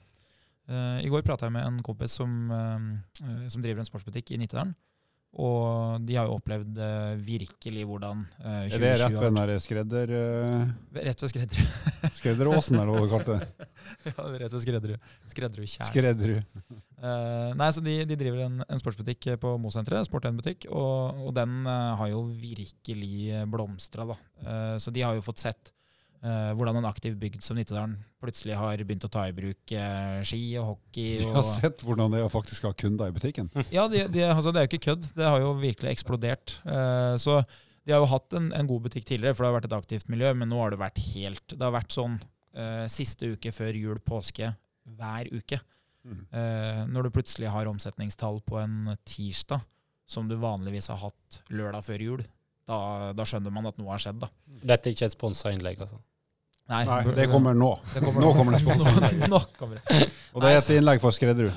[0.64, 4.40] Uh, I går prata jeg med en kompis som, uh, som driver en sportsbutikk i
[4.40, 4.72] Nittedalen.
[5.34, 9.40] Og de har jo opplevd uh, virkelig hvordan uh, 2020 Er det rett ved den
[9.40, 11.64] der skredder, Uh, Rett ved skredder.
[12.20, 13.68] skredderåsen, eller hva du kalte det?
[14.10, 15.08] ja, rett ved Skredderud.
[15.32, 15.88] Skredderudtjern.
[15.90, 16.60] Skredderud.
[17.02, 21.64] uh, nei, så de, de driver en, en sportsbutikk på Mosenteret, Sport1-butikk, og, og den
[21.66, 24.06] eh, har jo virkelig blomstra.
[24.08, 24.16] da.
[24.44, 25.72] Eh, så de har jo fått sett eh,
[26.56, 30.40] hvordan en aktiv bygd som Nittedalen plutselig har begynt å ta i bruk eh, ski
[30.60, 31.18] og hockey.
[31.20, 33.50] Jeg Og, har sett hvordan det er faktisk har kunder i butikken.
[33.76, 35.10] ja, de, de, altså, det er jo ikke kødd.
[35.18, 36.56] Det har jo virkelig eksplodert.
[36.64, 37.42] Eh, så
[37.84, 40.08] de har jo hatt en, en god butikk tidligere, for det har vært et aktivt
[40.12, 42.16] miljø, men nå har det vært helt Det har vært sånn
[42.56, 44.54] eh, siste uke før jul, påske,
[44.96, 45.60] hver uke.
[46.04, 46.22] Mm.
[46.36, 49.64] Eh, når du plutselig har omsetningstall på en tirsdag,
[50.08, 52.24] som du vanligvis har hatt lørdag før jul,
[52.68, 54.28] da, da skjønner man at noe har skjedd, da.
[54.64, 56.00] Dette er ikke et sponsa innlegg, altså.
[56.72, 57.74] Nei, det kommer nå.
[57.92, 58.62] Det kommer Nå kommer det
[59.20, 60.06] nå, nå kommer det.
[60.32, 61.52] Og det er et innlegg for Skredderud.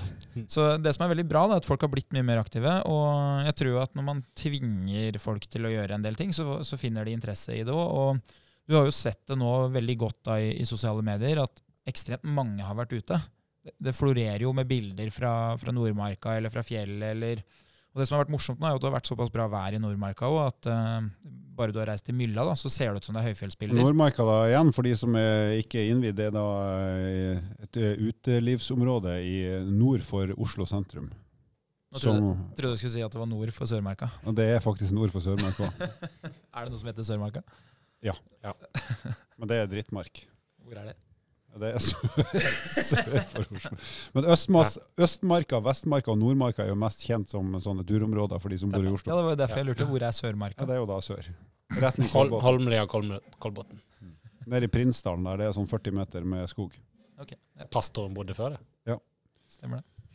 [0.51, 2.73] Så det som er veldig bra, det er at folk har blitt mye mer aktive.
[2.91, 6.59] Og jeg tror at når man tvinger folk til å gjøre en del ting, så,
[6.67, 7.87] så finner de interesse i det òg.
[7.87, 11.63] Og du har jo sett det nå veldig godt da i, i sosiale medier, at
[11.87, 13.21] ekstremt mange har vært ute.
[13.63, 17.45] Det, det florerer jo med bilder fra, fra Nordmarka eller fra fjellet eller
[17.97, 19.73] Og det som har vært morsomt nå, er at det har vært såpass bra vær
[19.73, 21.07] i Nordmarka òg, at uh,
[21.57, 23.79] bare du har reist til Mylla, da, så ser det ut som det er høyfjellsbilder.
[23.79, 26.43] Nordmarka da igjen, for de som er ikke er innvidd, det er da
[27.07, 31.09] eh, et eh, utelivsområde i nord for Oslo sentrum.
[31.09, 34.11] Nå trodde, Som, trodde du skulle si at det var nord for Sørmarka.
[34.29, 35.71] og det er faktisk nord for Sørmarka.
[36.53, 37.41] Er det noe som heter Sørmarka?
[38.05, 38.13] Ja,
[39.41, 40.21] Men det er drittmark.
[40.61, 40.99] Hvor er det?
[41.57, 43.79] Ja, Det er sør, for Oslo.
[44.15, 48.61] Men Østmas, Østmarka, Vestmarka og Nordmarka er jo mest kjent som sånne turområder for de
[48.61, 49.89] som bor i Ja, det var jo derfor jeg lurte.
[49.89, 50.61] Hvor er Sørmarka?
[50.61, 51.29] Ja, det er jo da sør.
[51.81, 52.45] Retning Kolbotn.
[52.45, 53.81] Holmlia Kolbotn.
[54.47, 56.75] Nede i Prinsdalen der det er sånn 40 meter med skog.
[57.19, 58.61] Ok, ja, Pastoren bodde før det.
[59.47, 60.07] stemmer det.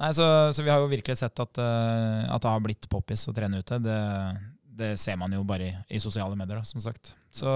[0.00, 0.24] Nei, så,
[0.56, 3.60] så vi har jo virkelig sett at, eh, at det har blitt poppis å trene
[3.60, 3.76] ute.
[3.84, 3.98] Det,
[4.80, 7.12] det ser man jo bare i, i sosiale medier, da, som sagt.
[7.32, 7.48] Så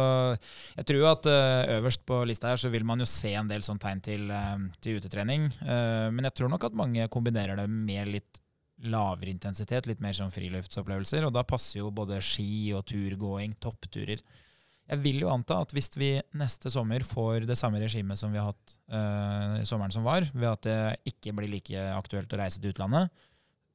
[0.78, 3.64] jeg tror at eh, øverst på lista her så vil man jo se en del
[3.64, 5.50] sånn tegn til, eh, til utetrening.
[5.52, 8.40] Eh, men jeg tror nok at mange kombinerer det med litt
[8.86, 11.28] lavere intensitet, litt mer sånn friluftsopplevelser.
[11.28, 14.24] Og da passer jo både ski og turgåing, toppturer.
[14.86, 18.38] Jeg vil jo anta at hvis vi neste sommer får det samme regimet som vi
[18.38, 18.76] har hatt
[19.58, 20.76] i sommeren som var, ved at det
[21.10, 23.10] ikke blir like aktuelt å reise til utlandet,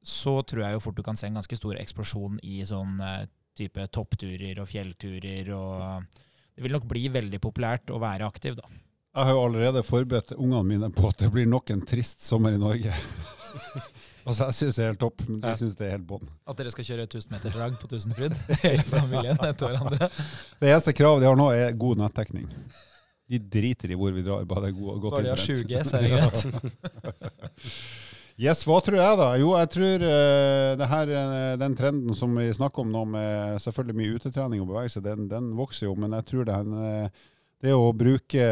[0.08, 2.96] så tror jeg jo fort du kan se en ganske stor eksplosjon i sånn
[3.62, 5.52] type toppturer og fjellturer.
[5.56, 6.22] og
[6.56, 8.68] Det vil nok bli veldig populært å være aktiv, da.
[9.12, 12.56] Jeg har jo allerede forberedt ungene mine på at det blir nok en trist sommer
[12.56, 12.94] i Norge.
[14.28, 16.30] altså, jeg syns det er helt topp, men de syns det er helt bånn.
[16.48, 20.08] At dere skal kjøre 1000 meter drag på Tusenfryd, hele familien etter hverandre.
[20.62, 22.48] Det eneste kravet de har nå, er god nettdekning.
[23.32, 25.68] De driter i hvor vi drar, bare det er god, godt Bare de har internett.
[25.68, 27.62] 7G, så er det greit.
[28.42, 29.28] Yes, hva tror jeg da?
[29.38, 33.98] Jo, jeg tror uh, her, eh, den trenden som vi snakker om nå, med selvfølgelig
[34.00, 35.94] mye utetrening og bevegelse, den, den vokser jo.
[36.02, 37.28] Men jeg tror er, eh,
[37.62, 38.48] det å bruke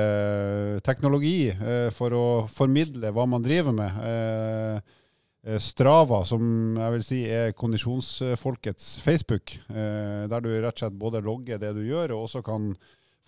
[0.85, 7.19] teknologi uh, for å formidle hva man driver med eh, Strava, som jeg vil si
[7.25, 12.43] er kondisjonsfolkets Facebook, der du rett og slett både logger det du gjør, og også
[12.45, 12.73] kan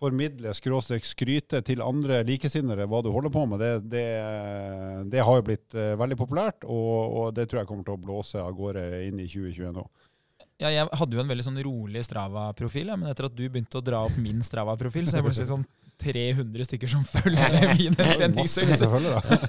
[0.01, 4.05] formidle, skråstrek skryte til andre likesinnere hva du holder på med, det, det,
[5.13, 8.01] det har jo blitt eh, veldig populært, og, og det tror jeg kommer til å
[8.01, 9.85] blåse av gårde inn i 2021 nå.
[10.61, 13.79] Ja, jeg hadde jo en veldig sånn rolig Strava-profil, ja, men etter at du begynte
[13.79, 15.65] å dra opp min Strava-profil, så er ble sånn
[16.01, 18.85] 300 stykker som følger mine treningsøkter.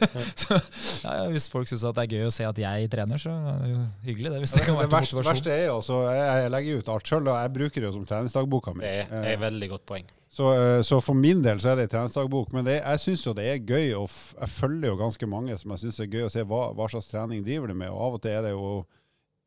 [0.42, 0.58] Så,
[1.02, 3.60] ja, ja, hvis folk syns det er gøy å se at jeg trener, så er
[3.64, 4.40] det jo hyggelig det.
[4.46, 5.30] Hvis det kan være verste, motivasjon.
[5.32, 8.08] verste er jo, altså, jeg, legger ut alt sjøl, og jeg bruker det jo som
[8.08, 8.84] treningsdagboka mi.
[8.84, 10.10] Det er et veldig godt poeng.
[10.32, 12.54] Så, eh, så for min del så er det en treningsdagbok.
[12.56, 15.74] Men det, jeg syns jo det er gøy, og jeg følger jo ganske mange som
[15.74, 17.92] jeg syns er gøy å se hva, hva slags trening driver de med.
[17.92, 18.70] Og av og til er det jo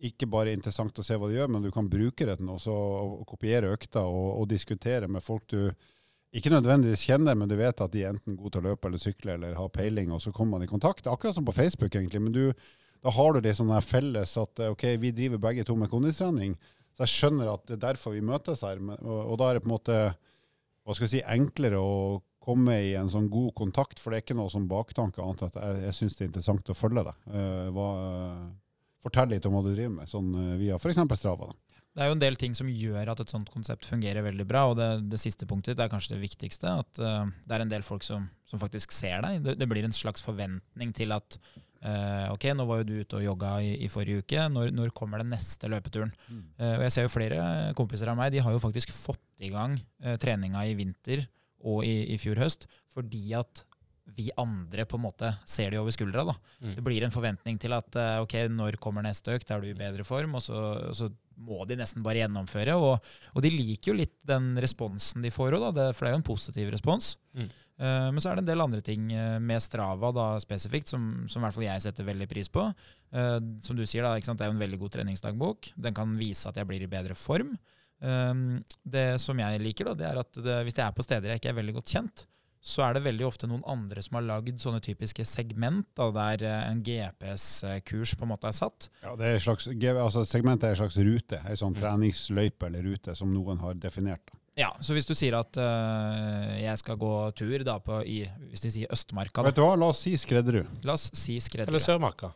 [0.05, 2.61] ikke bare interessant å se hva de gjør, men du kan bruke det til noe.
[2.61, 2.75] Så
[3.25, 5.71] kopiere økta og, og diskutere med folk du
[6.35, 9.01] ikke nødvendigvis kjenner, men du vet at de er enten gode til å løpe eller
[9.01, 11.07] sykle eller har peiling, og så kommer man i kontakt.
[11.07, 12.21] Akkurat som på Facebook, egentlig.
[12.21, 12.43] Men du,
[13.05, 15.91] da har du det sånn her felles at eh, ok, vi driver begge to med
[15.91, 16.57] kondistrening.
[16.95, 18.81] Så jeg skjønner at det er derfor vi møtes her.
[18.99, 19.99] Og, og da er det på en måte
[20.85, 24.25] hva skal jeg si, enklere å komme i en sånn god kontakt, for det er
[24.27, 27.03] ikke noe som baktanke annet enn at jeg, jeg syns det er interessant å følge
[27.07, 27.23] deg.
[27.25, 27.87] Uh, hva,
[29.05, 31.01] fortell litt om hva du driver med, sånn eh, via f.eks.
[31.17, 31.49] Strava.
[31.49, 31.57] Da.
[31.95, 34.65] Det er jo en del ting som gjør at et sånt konsept fungerer veldig bra.
[34.67, 36.73] og Det, det siste punktet det er kanskje det viktigste.
[36.83, 39.39] At uh, det er en del folk som, som faktisk ser deg.
[39.45, 43.21] Det, det blir en slags forventning til at uh, ok, nå var jo du ute
[43.21, 44.43] og jogga i, i forrige uke.
[44.51, 46.11] Når, når kommer den neste løpeturen?
[46.59, 47.47] Uh, og Jeg ser jo flere
[47.79, 49.79] kompiser av meg de har jo faktisk fått i gang
[50.19, 51.25] treninga i vinter
[51.67, 53.65] og i, i fjor høst fordi at
[54.15, 56.23] vi andre på en måte ser de over skuldra.
[56.27, 56.35] da.
[56.61, 56.75] Mm.
[56.77, 60.05] Det blir en forventning til at ok, når kommer neste økt, er du i bedre
[60.07, 60.37] form?
[60.37, 62.77] Og så, og så må de nesten bare gjennomføre.
[62.79, 66.21] Og, og de liker jo litt den responsen de får òg, for det er jo
[66.21, 67.15] en positiv respons.
[67.37, 67.49] Mm.
[67.75, 71.25] Eh, men så er det en del andre ting eh, med Strava da, spesifikt som,
[71.27, 72.69] som i hvert fall jeg setter veldig pris på.
[73.11, 74.39] Eh, som du sier, da, ikke sant?
[74.39, 75.73] det er jo en veldig god treningsdagbok.
[75.87, 77.55] Den kan vise at jeg blir i bedre form.
[77.95, 81.39] Det som jeg liker, da, det er at det, hvis jeg er på steder jeg
[81.39, 82.25] ikke er veldig godt kjent,
[82.65, 86.45] så er det veldig ofte noen andre som har lagd sånne typiske segment, da, der
[86.49, 88.87] eh, en GPS-kurs på en måte er satt.
[89.03, 91.81] Ja, det er slags, altså Segmentet er en slags rute, en sånn Mm.
[91.83, 94.21] treningsløype eller rute som noen har definert.
[94.31, 94.39] da.
[94.57, 98.63] Ja, Så hvis du sier at uh, jeg skal gå tur da på, i hvis
[98.63, 99.49] vi sier Østmarka, da.
[99.49, 100.65] Vet du hva, la oss si Skredderud.
[100.87, 101.73] la oss si Skredderud.
[101.75, 102.31] Eller Sørmarka.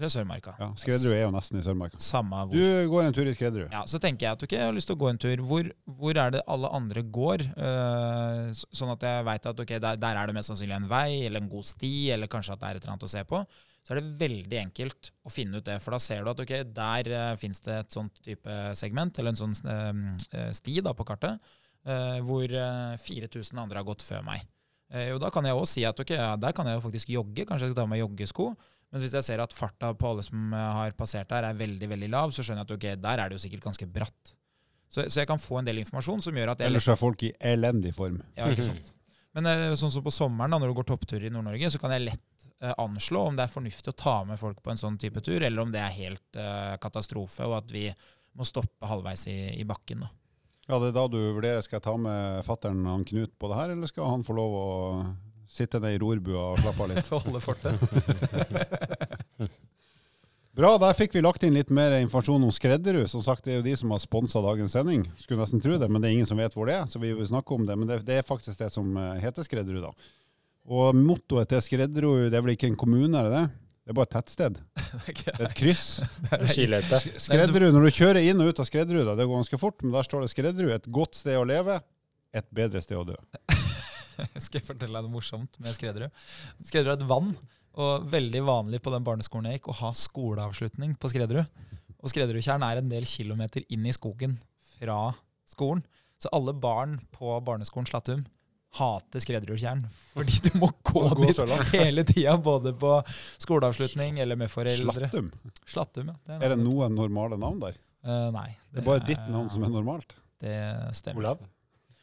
[0.00, 0.54] Eller Sørmarka.
[0.58, 1.98] Ja, Skredderud er jo nesten i Sørmarka.
[2.02, 2.56] Samme hvor.
[2.56, 3.68] Du går en tur i Skredderud.
[3.74, 5.42] Ja, Så tenker jeg at ok, jeg har lyst til å gå en tur.
[5.46, 7.44] Hvor, hvor er det alle andre går?
[7.58, 11.08] Uh, sånn at jeg veit at ok, der, der er det mest sannsynlig en vei
[11.26, 13.42] eller en god sti, eller kanskje at det er et eller annet å se på.
[13.82, 15.80] Så er det veldig enkelt å finne ut det.
[15.82, 19.36] For da ser du at ok, der uh, fins det et sånt type segment, eller
[19.36, 21.52] en sånn uh, sti da på kartet,
[21.86, 24.44] eh, hvor eh, 4000 andre har gått før meg.
[24.92, 27.12] Eh, og da kan jeg også si at ok, ja, der kan jeg jo faktisk
[27.12, 27.46] jogge.
[27.48, 28.52] Kanskje jeg skal ta med joggesko.
[28.92, 31.88] Men hvis jeg ser at farta på alle som eh, har passert der, er veldig
[31.94, 34.34] veldig lav, så skjønner jeg at ok, der er det jo sikkert ganske bratt.
[34.92, 37.22] Så, så jeg kan få en del informasjon som gjør at jeg Ellers er folk
[37.24, 38.20] i elendig form.
[38.36, 38.92] ja, ikke sant.
[39.36, 41.94] Men eh, sånn som på sommeren, da, når du går topptur i Nord-Norge, så kan
[41.96, 44.98] jeg lett eh, anslå om det er fornuftig å ta med folk på en sånn
[45.00, 47.86] type tur, eller om det er helt eh, katastrofe, og at vi
[48.36, 50.04] må stoppe halvveis i, i bakken.
[50.04, 50.12] da.
[50.68, 53.72] Ja, Det er da du vurderer skal jeg ta med fattern Knut på det her,
[53.72, 54.68] eller skal han få lov å
[55.52, 57.12] sitte ned i rorbua og slappe av litt?
[57.16, 57.74] Holde fortet.
[60.52, 63.06] Bra, der fikk vi lagt inn litt mer informasjon om Skredderud.
[63.08, 65.06] Som sagt, det er jo de som har sponsa dagens sending.
[65.16, 67.14] Skulle nesten tro det, men det er ingen som vet hvor det er, så vi
[67.16, 67.76] vil snakke om det.
[67.80, 70.12] Men det, det er faktisk det som eh, heter Skredderud, da.
[70.68, 73.46] Og mottoet til Skredderud, det er vel ikke en kommune, er det det?
[73.82, 74.60] Det er bare et tettsted.
[75.08, 75.86] Det er et kryss.
[77.24, 79.96] Skredderud, når du kjører inn og ut av Skredderud, da, det går ganske fort, men
[79.96, 81.80] der står det Skredderud, et godt sted å leve,
[82.36, 83.16] et bedre sted å dø.
[84.44, 86.22] Skal jeg fortelle deg noe morsomt med Skredderud?
[86.64, 87.32] Skredderud er et vann,
[87.80, 91.48] og veldig vanlig på den barneskolen jeg gikk, å ha skoleavslutning på Skredderud.
[92.02, 94.36] Og Skredderudtjern er en del kilometer inn i skogen
[94.76, 95.12] fra
[95.48, 95.84] skolen.
[96.22, 98.24] Så alle barn på barneskolen Slattum
[98.78, 99.82] hater Skredderudtjern.
[100.14, 101.40] Fordi du må gå Må gå dit
[101.76, 102.94] hele tida, både på
[103.42, 105.08] skoleavslutning eller med foreldre.
[105.10, 105.32] Slattum.
[105.68, 106.38] Slattum, ja.
[106.40, 107.78] Er det noen normale navn der?
[108.02, 108.48] Uh, nei.
[108.72, 110.16] Det er bare ditt navn som er normalt.
[110.42, 110.56] Det
[110.98, 111.20] stemmer.
[111.22, 111.44] Olav?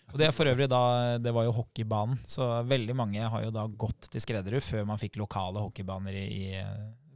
[0.10, 0.82] Og det er for øvrig da,
[1.22, 5.02] det var jo hockeybanen, så veldig mange har jo da gått til Skredderud før man
[5.02, 6.64] fikk lokale hockeybaner i, i,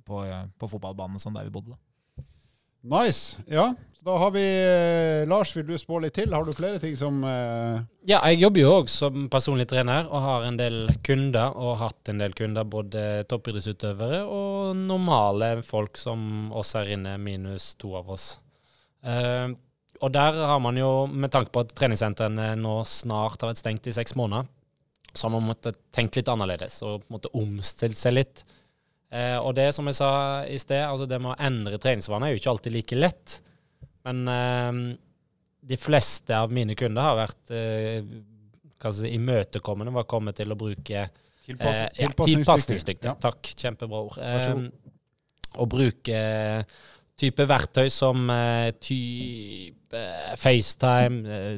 [0.05, 0.21] på,
[0.59, 1.73] på fotballbanen og sånn der vi bodde.
[1.73, 1.81] da.
[2.83, 3.39] Nice.
[3.47, 6.33] Ja, så da har vi eh, Lars, vil du spå litt til?
[6.35, 7.79] Har du flere ting som uh...
[8.03, 11.93] Ja, jeg jobber jo òg som personlig trener og har en del kunder, og har
[11.93, 17.95] hatt en del kunder, både toppidrettsutøvere og normale folk som oss her inne, minus to
[18.01, 18.33] av oss.
[18.99, 19.55] Eh,
[20.03, 23.87] og der har man jo, med tanke på at treningssentrene nå snart har vært stengt
[23.87, 24.49] i seks måneder,
[25.13, 28.43] så har man måttet tenke litt annerledes og måte omstilt seg litt.
[29.13, 30.11] Eh, og det som jeg sa
[30.49, 33.35] i sted, altså det med å endre treningsvaner er jo ikke alltid like lett.
[34.03, 34.79] Men eh,
[35.63, 38.01] de fleste av mine kunder har vært eh,
[38.91, 41.05] si, imøtekommende hva kommer til å bruke
[41.45, 43.11] tilpass, eh, ja, tilpasningsdyktig?
[43.13, 43.15] Ja.
[43.21, 44.17] Takk, kjempebra ord.
[44.19, 44.65] Eh,
[45.61, 46.19] å bruke
[47.19, 50.03] type verktøy som eh, type
[50.39, 51.57] FaceTime, eh,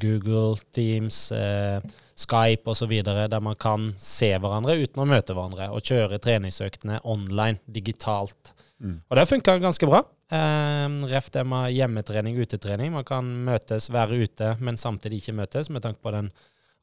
[0.00, 1.80] Google Teams, eh,
[2.14, 7.60] Skype osv., der man kan se hverandre uten å møte hverandre, og kjøre treningsøktene online,
[7.66, 8.54] digitalt.
[8.80, 9.00] Mm.
[9.08, 10.04] Og det funka ganske bra.
[10.32, 12.92] Eh, ref det med hjemmetrening, utetrening.
[12.94, 16.30] Man kan møtes, være ute, men samtidig ikke møtes, med tanke på den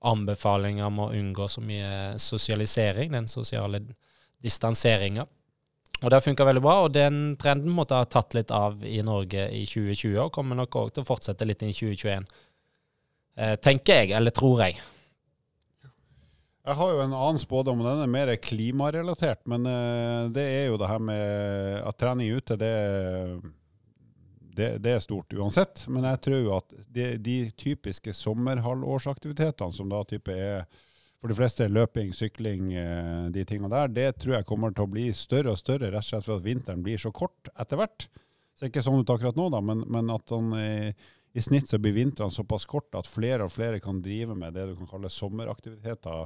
[0.02, 3.84] anbefalinga om å unngå så mye sosialisering, den sosiale
[4.42, 5.28] distanseringa.
[6.02, 8.98] Og det har funka veldig bra, og den trenden måtte ha tatt litt av i
[9.06, 12.26] Norge i 2020, og kommer nok òg til å fortsette litt inn i 2021.
[13.38, 14.82] Eh, tenker jeg, eller tror jeg.
[16.62, 19.42] Jeg har jo en annen spådom, og den er mer klimarelatert.
[19.50, 22.76] Men eh, det er jo det her med at trening ute, det,
[24.58, 25.88] det, det er stort uansett.
[25.90, 30.66] Men jeg tror jo at de, de typiske sommerhalvårsaktivitetene, som da type er
[31.21, 34.91] for de fleste løping, sykling, eh, de tingene der, det tror jeg kommer til å
[34.91, 38.07] bli større og større, rett og slett for at vinteren blir så kort etter hvert.
[38.57, 40.93] Det er ikke sånn ut akkurat nå, da, men, men at han, i,
[41.38, 44.67] i snitt så blir vintrene såpass korte at flere og flere kan drive med det
[44.69, 46.25] du kan kalle sommeraktiviteter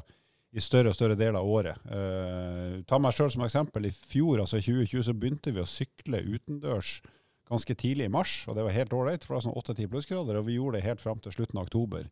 [0.55, 1.87] i større og større deler av året.
[1.87, 3.89] Uh, ta meg sjøl som eksempel.
[3.89, 7.01] I fjor, altså i 2020, så begynte vi å sykle utendørs
[7.51, 10.39] ganske tidlig i mars, og det var helt ålreit, for det var sånn 8-10 plussgrader,
[10.39, 12.07] og vi gjorde det helt fram til slutten av oktober.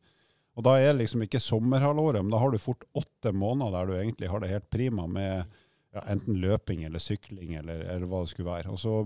[0.54, 3.94] Og da er liksom ikke sommerhalvåret, men da har du fort åtte måneder der du
[3.98, 5.48] egentlig har det helt prima med
[5.94, 8.74] ja, enten løping eller sykling eller, eller, hva det skulle være.
[8.74, 9.00] Og så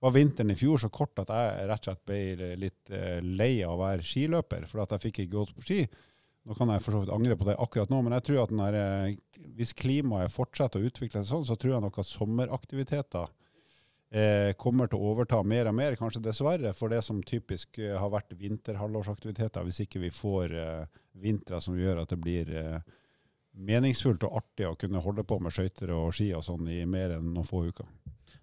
[0.00, 3.54] var vinteren i fjor så kort at jeg rett og slett ble litt eh, lei
[3.66, 5.80] av å være skiløper, for at jeg fikk ikke gått på ski.
[6.48, 8.54] Nå kan jeg for så vidt angre på det akkurat nå, men jeg tror at
[8.62, 13.34] der, eh, hvis klimaet fortsetter å utvikle seg sånn, så tror jeg nok at sommeraktiviteter
[14.10, 17.96] eh, kommer til å overta mer og mer, kanskje dessverre, for det som typisk eh,
[17.98, 22.96] har vært vinterhalvårsaktiviteter, hvis ikke vi får eh, vintre som gjør at det blir eh,
[23.58, 27.16] meningsfullt og artig å kunne holde på med skøyter og ski og sånn i mer
[27.18, 27.88] enn noen få uker.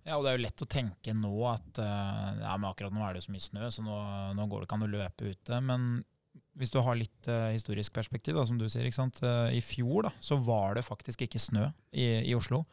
[0.06, 3.16] Ja, og det er jo lett å tenke nå at ja, men akkurat nå er
[3.16, 3.96] det jo så mye snø, så nå,
[4.38, 5.62] nå går det ikke an å løpe ute.
[5.66, 5.88] Men
[6.60, 10.38] hvis du har litt uh, historisk perspektiv, da, som du sier, i fjor da, så
[10.40, 12.64] var det faktisk ikke snø i, i Oslo.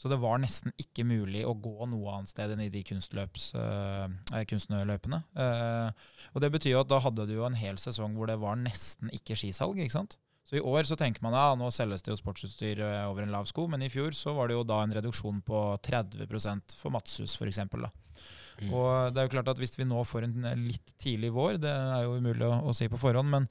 [0.00, 4.06] Så det var nesten ikke mulig å gå noe annet sted enn i de uh,
[4.48, 5.18] kunstnerløypene.
[5.36, 5.92] Uh,
[6.32, 8.56] og det betyr jo at da hadde du jo en hel sesong hvor det var
[8.56, 9.76] nesten ikke skisalg.
[9.76, 10.16] ikke sant?
[10.50, 13.30] Så i år så tenker man ja, nå selges det jo sportsutstyr eh, over en
[13.30, 16.90] lav sko, men i fjor så var det jo da en reduksjon på 30% for
[16.90, 17.60] Matshus f.eks.
[17.70, 18.72] Mm.
[18.72, 21.70] Og det er jo klart at hvis vi nå får en litt tidlig vår, det
[21.70, 23.46] er jo umulig å, å si på forhånd, men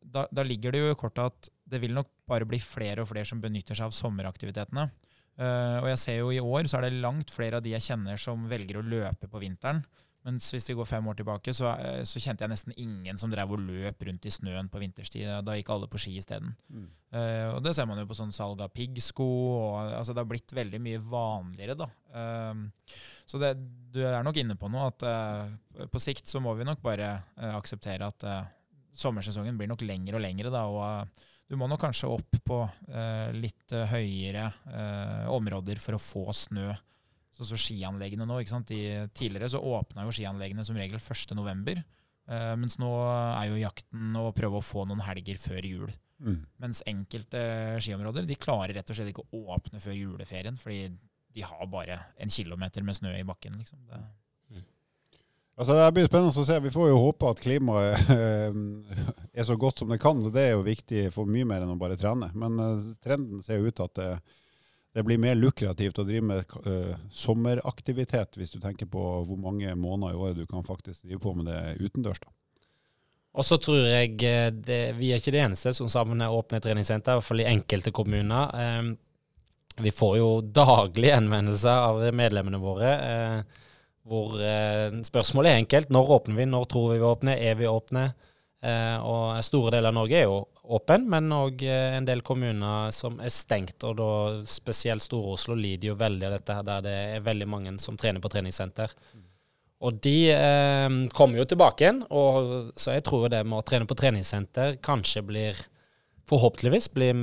[0.00, 3.10] da, da ligger det jo i kortet at det vil nok bare bli flere og
[3.10, 4.86] flere som benytter seg av sommeraktivitetene.
[5.40, 7.86] Uh, og jeg ser jo i år så er det langt flere av de jeg
[7.86, 9.80] kjenner som velger å løpe på vinteren.
[10.26, 13.30] Mens hvis vi går fem år tilbake, så, eh, så kjente jeg nesten ingen som
[13.32, 15.24] drev og løp rundt i snøen på vinterstid.
[15.46, 16.52] Da gikk alle på ski isteden.
[16.68, 16.90] Mm.
[17.08, 19.24] Uh, og det ser man jo på sånn salg av piggsko.
[19.24, 21.88] Og, altså det har blitt veldig mye vanligere, da.
[22.12, 22.92] Uh,
[23.24, 23.54] så det,
[23.96, 27.14] du er nok inne på noe, at på sikt så må vi nok bare
[27.54, 28.26] akseptere at
[28.92, 30.66] sommersesongen blir nok lengre og lengre, da.
[30.68, 36.02] og du må nok kanskje opp på eh, litt eh, høyere eh, områder for å
[36.02, 36.68] få snø.
[37.34, 38.70] Så, så skianleggene nå, ikke sant?
[38.70, 41.82] De, tidligere så åpna jo skianleggene som regel 1.11.
[42.30, 45.90] Eh, mens nå er jo jakten å prøve å få noen helger før jul.
[46.22, 46.38] Mm.
[46.62, 47.42] Mens enkelte
[47.82, 50.84] skiområder de klarer rett og slett ikke å åpne før juleferien, fordi
[51.34, 53.58] de har bare en kilometer med snø i bakken.
[53.58, 53.82] liksom.
[53.90, 53.98] Det,
[55.60, 56.56] Altså, det blir spennende å se.
[56.64, 58.60] Vi får jo håpe at klimaet eh,
[59.42, 60.22] er så godt som det kan.
[60.32, 62.30] Det er jo viktig for mye mer enn å bare trene.
[62.32, 64.08] Men uh, trenden ser jo ut til at det,
[64.96, 69.76] det, blir mer lukrativt å drive med uh, sommeraktivitet, hvis du tenker på hvor mange
[69.76, 72.24] måneder i året du kan faktisk drive på med det utendørs.
[72.24, 72.32] da.
[73.38, 74.16] Og så tror jeg
[74.64, 77.92] det, Vi er ikke det eneste som savner åpne treningssenter, i hvert fall i enkelte
[77.94, 78.56] kommuner.
[78.58, 82.94] Eh, vi får jo daglig henvendelser av medlemmene våre.
[83.12, 83.66] Eh,
[84.10, 85.92] hvor eh, spørsmålet er enkelt.
[85.94, 86.48] Når åpner vi?
[86.50, 87.44] Når tror vi vi åpner?
[87.50, 88.08] Er vi åpne?
[88.60, 90.42] Eh, og Store deler av Norge er jo
[90.76, 93.78] åpen, men òg eh, en del kommuner som er stengt.
[93.88, 94.10] Og da
[94.50, 98.22] spesielt Stor-Oslo lider jo veldig av dette, her, der det er veldig mange som trener
[98.22, 98.94] på treningssenter.
[99.80, 103.88] Og de eh, kommer jo tilbake igjen, og så jeg tror det med å trene
[103.88, 105.62] på treningssenter kanskje blir
[106.30, 107.14] forhåpentligvis blir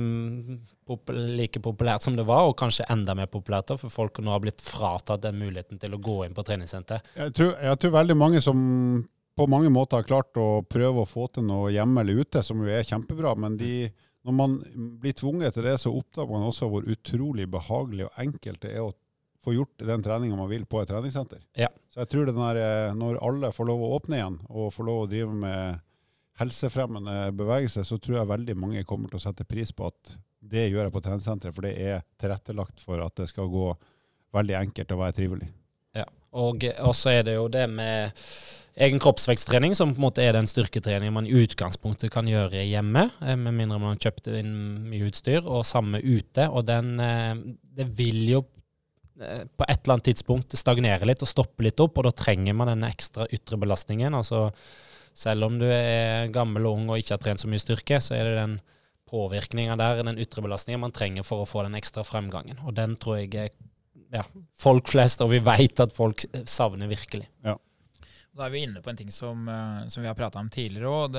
[1.38, 4.64] like populært som det var, og kanskje enda mer populært, for folk nå har blitt
[4.64, 7.04] fratatt den muligheten til å gå inn på treningssenter.
[7.16, 8.58] Jeg tror, jeg tror veldig mange som
[9.38, 12.60] på mange måter har klart å prøve å få til noe hjemme eller ute, som
[12.64, 13.88] jo er kjempebra, men de,
[14.26, 14.56] når man
[15.02, 18.88] blir tvunget til det, så oppdager man også hvor utrolig behagelig og enkelt det er
[18.88, 18.96] å
[19.44, 21.44] få gjort den treninga man vil på et treningssenter.
[21.56, 21.70] Ja.
[21.94, 24.88] Så jeg tror det der, eh, når alle får lov å åpne igjen, og får
[24.88, 25.84] lov å drive med
[26.38, 30.68] helsefremmende bevegelse, så tror jeg veldig mange kommer til å sette pris på at det
[30.68, 33.72] gjør jeg på treningssenteret, for det er tilrettelagt for at det skal gå
[34.36, 35.48] veldig enkelt og være trivelig.
[35.96, 36.06] Ja,
[36.38, 38.14] og så er det jo det med
[38.78, 43.08] egen kroppsveksttrening, som på en måte er den styrketreningen man i utgangspunktet kan gjøre hjemme,
[43.24, 44.52] eh, med mindre man kjøpt inn
[44.90, 46.46] mye utstyr, og samme ute.
[46.48, 47.34] Og den eh,
[47.78, 48.44] Det vil jo
[49.20, 52.54] eh, på et eller annet tidspunkt stagnere litt og stoppe litt opp, og da trenger
[52.54, 54.14] man den ekstra ytre belastningen.
[54.14, 54.52] altså
[55.18, 58.14] selv om du er gammel og ung og ikke har trent så mye styrke, så
[58.14, 58.58] er det den
[59.08, 62.60] påvirkninga der, den ytre belastninga, man trenger for å få den ekstra fremgangen.
[62.68, 63.54] Og den tror jeg er
[64.12, 64.24] ja,
[64.60, 67.26] folk flest, og vi vet at folk savner virkelig.
[67.44, 67.56] Ja.
[68.38, 70.92] Da er vi inne på en ting som, eh, som vi har prata om tidligere
[70.92, 71.18] òg.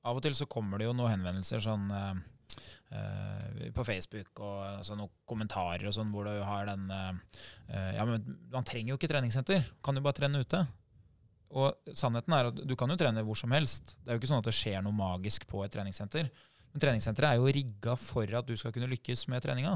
[0.00, 2.14] Av og til så kommer det jo noen henvendelser sånn uh,
[3.76, 7.12] på Facebook og altså, noen kommentarer og sånn hvor du har den uh,
[7.68, 9.68] Ja, men man trenger jo ikke treningssenter.
[9.84, 10.64] Kan jo bare trene ute.
[11.50, 13.96] Og sannheten er at du kan jo trene hvor som helst.
[13.98, 16.28] Det er jo ikke sånn at det skjer noe magisk på et treningssenter.
[16.70, 19.74] Men treningssenteret er jo rigga for at du skal kunne lykkes med treninga.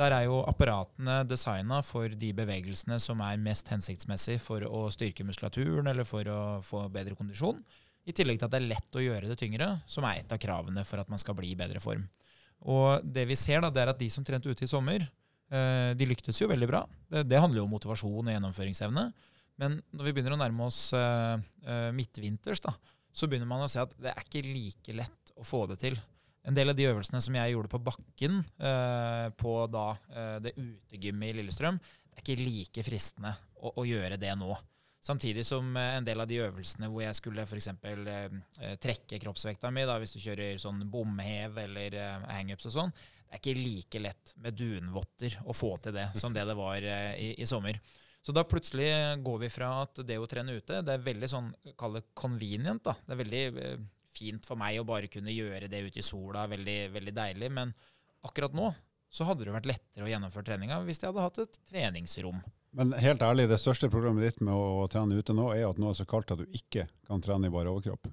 [0.00, 5.26] Der er jo apparatene designa for de bevegelsene som er mest hensiktsmessig for å styrke
[5.28, 7.60] muskulaturen eller for å få bedre kondisjon.
[8.08, 10.40] I tillegg til at det er lett å gjøre det tyngre, som er et av
[10.40, 12.06] kravene for at man skal bli i bedre form.
[12.64, 15.04] Og det vi ser, da, det er at de som trente ute i sommer,
[15.52, 16.80] eh, de lyktes jo veldig bra.
[17.12, 19.04] Det, det handler jo om motivasjon og gjennomføringsevne.
[19.60, 21.36] Men når vi begynner å nærme oss uh,
[21.92, 22.72] midtvinters, da,
[23.12, 25.98] så begynner man å se at det er ikke like lett å få det til.
[26.48, 29.86] En del av de øvelsene som jeg gjorde på bakken uh, på da,
[30.40, 34.54] det utegymmet i Lillestrøm, det er ikke like fristende å, å, gjøre det nå.
[35.00, 37.70] Samtidig som en del av de øvelsene hvor jeg skulle f.eks.
[37.72, 42.92] Eh, trekke kroppsvekta mi, da, hvis du kjører sånn bomhev eller eh, hangups og sånn,
[42.92, 46.84] det er ikke like lett med dunvotter å få til det som det det var
[46.84, 47.80] eh, i, i sommer.
[48.20, 48.90] Så da plutselig
[49.24, 51.48] går vi fra at det å trene ute, det er veldig sånn,
[51.80, 52.84] kall det convenient.
[52.84, 52.94] da.
[53.06, 56.44] Det er veldig eh, fint for meg å bare kunne gjøre det ute i sola.
[56.50, 57.50] Veldig, veldig deilig.
[57.56, 57.72] Men
[58.28, 58.70] akkurat nå
[59.10, 62.42] så hadde det vært lettere å gjennomføre treninga hvis jeg hadde hatt et treningsrom.
[62.78, 65.88] Men helt ærlig, det største problemet ditt med å trene ute nå, er at nå
[65.88, 68.12] er det så kaldt at du ikke kan trene i bare overkropp.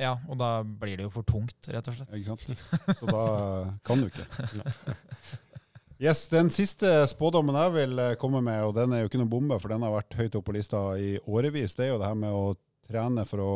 [0.00, 2.10] Ja, og da blir det jo for tungt, rett og slett.
[2.16, 2.98] Ikke sant?
[2.98, 3.24] Så da
[3.86, 4.24] kan du ikke.
[6.02, 9.58] Yes, Den siste spådommen jeg vil komme med, og den er jo ikke noen bombe,
[9.62, 12.16] for den har vært høyt oppe på lista i årevis, det er jo det her
[12.18, 13.52] med å trene for å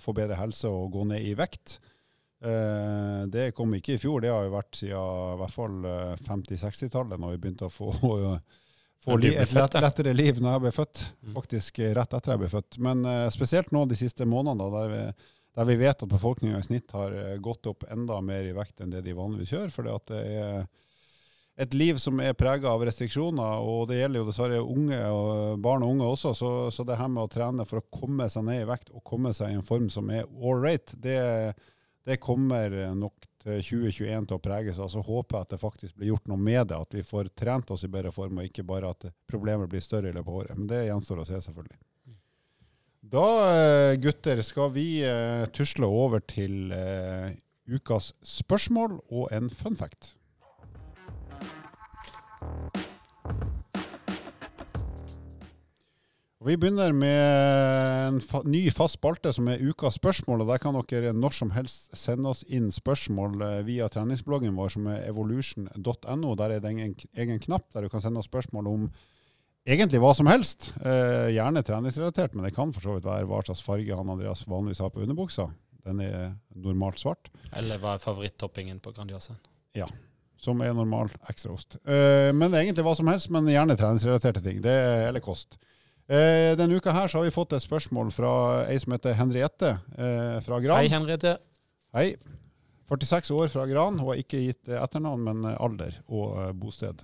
[0.00, 1.74] få bedre helse og gå ned i vekt.
[2.40, 5.76] Eh, det kom ikke i fjor, det har jo vært siden i hvert fall
[6.24, 7.90] 50-60-tallet, når vi begynte å få,
[9.04, 11.04] få et lett, lettere liv når jeg ble født.
[11.12, 11.34] Mm.
[11.36, 12.80] Faktisk rett etter jeg ble født.
[12.88, 13.04] Men
[13.36, 15.04] spesielt nå de siste månedene, der vi,
[15.60, 18.80] der vi vet at befolkninga i snitt har eh, gått opp enda mer i vekt
[18.80, 19.78] enn det de vanligvis gjør.
[19.92, 20.66] at det er
[21.56, 25.86] et liv som er prega av restriksjoner, og det gjelder jo dessverre unge og barn
[25.86, 26.34] og unge også.
[26.36, 29.04] Så, så, det her med å trene for å komme seg ned i vekt og
[29.08, 30.28] komme seg i en form som er
[30.60, 31.16] right, det,
[32.04, 34.90] det kommer nok til 2021 til å prege seg.
[34.92, 37.72] Så håper jeg at det faktisk blir gjort noe med det, at vi får trent
[37.72, 40.60] oss i bedre form, og ikke bare at problemet blir større i løpet av året.
[40.60, 41.80] Men det gjenstår å se, selvfølgelig.
[43.06, 46.74] Da, eh, gutter, skal vi uh, tusle over til
[47.66, 50.12] ukas spørsmål og en fun fact.
[56.46, 57.22] Vi begynner med
[58.06, 60.44] en fa ny fast spalte som er ukas spørsmål.
[60.44, 64.76] og Der kan dere når som helst sende oss inn spørsmål eh, via treningsbloggen vår
[64.76, 66.34] som er evolution.no.
[66.38, 68.88] Der er det en egen knapp der du kan sende oss spørsmål om
[69.66, 70.70] egentlig hva som helst.
[70.86, 74.46] Eh, gjerne treningsrelatert, men det kan for så vidt være hva slags farge han Andreas
[74.46, 75.50] vanligvis har på underbuksa.
[75.82, 77.26] Den er normalt svart.
[77.58, 79.34] Eller hva er favorittoppingen på Grandiosa?
[79.74, 79.90] Ja
[80.42, 81.78] som er normal ekstraost.
[81.86, 84.60] Uh, men egentlig hva som helst, men gjerne treningsrelaterte ting.
[84.64, 84.76] Det,
[85.08, 85.58] eller kost.
[86.06, 88.32] Uh, denne uka her så har vi fått et spørsmål fra
[88.70, 90.82] ei som heter Henriette uh, fra Gran.
[90.82, 91.36] Hei, Henriette.
[91.96, 92.10] Hei.
[92.86, 93.98] 46 år fra Gran.
[93.98, 97.00] Hun har ikke gitt etternavn, men alder og bosted.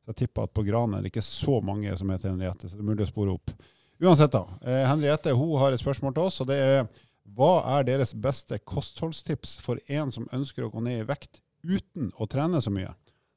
[0.00, 2.78] Så jeg tipper at på Gran er det ikke så mange som heter Henriette, så
[2.78, 3.52] det er mulig å spore opp.
[4.00, 4.46] Uansett, da.
[4.88, 6.88] Henriette hun har et spørsmål til oss, og det er
[7.36, 12.12] hva er deres beste kostholdstips for en som ønsker å gå ned i vekt uten
[12.16, 12.92] å trene så mye.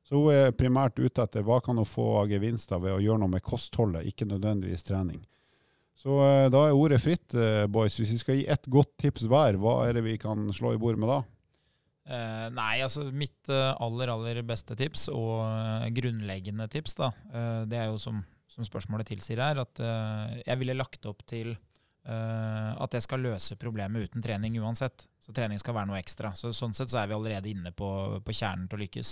[0.10, 3.22] Så hun er primært ute etter hva kan hun få av gevinster ved å gjøre
[3.22, 5.20] noe med kostholdet, ikke nødvendigvis trening.
[6.00, 7.98] Så uh, da er ordet fritt, uh, boys.
[8.00, 10.82] Hvis vi skal gi ett godt tips hver, hva er det vi kan slå i
[10.82, 11.20] bord med da?
[12.10, 15.44] Eh, nei, altså mitt aller, aller beste tips, og
[15.94, 17.12] grunnleggende tips, da,
[17.70, 19.78] det er jo som, som spørsmålet tilsier her, at
[20.42, 21.52] jeg ville lagt opp til
[22.10, 25.06] at det skal løse problemet uten trening uansett.
[25.22, 26.32] Så trening skal være noe ekstra.
[26.34, 27.90] Så Sånn sett så er vi allerede inne på,
[28.26, 29.12] på kjernen til å lykkes.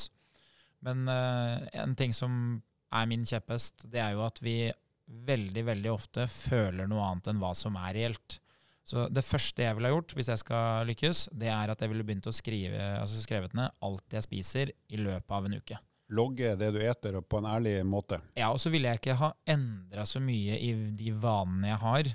[0.86, 2.60] Men uh, en ting som
[2.94, 4.60] er min kjepphest, det er jo at vi
[5.08, 8.40] veldig, veldig ofte føler noe annet enn hva som er reelt.
[8.88, 11.92] Så det første jeg ville ha gjort hvis jeg skal lykkes, det er at jeg
[11.92, 15.80] ville begynt å skrive altså skrevet ned alt jeg spiser i løpet av en uke.
[16.16, 18.22] Logge det du eter på en ærlig måte.
[18.40, 22.14] Ja, og så ville jeg ikke ha endra så mye i de vanene jeg har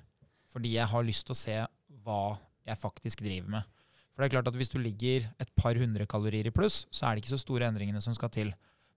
[0.53, 1.59] fordi jeg har lyst til å se
[2.05, 2.22] hva
[2.68, 3.70] jeg faktisk driver med.
[4.12, 7.07] For det er klart at Hvis du ligger et par hundre kalorier i pluss, så
[7.07, 8.53] er det ikke så store endringene som skal til.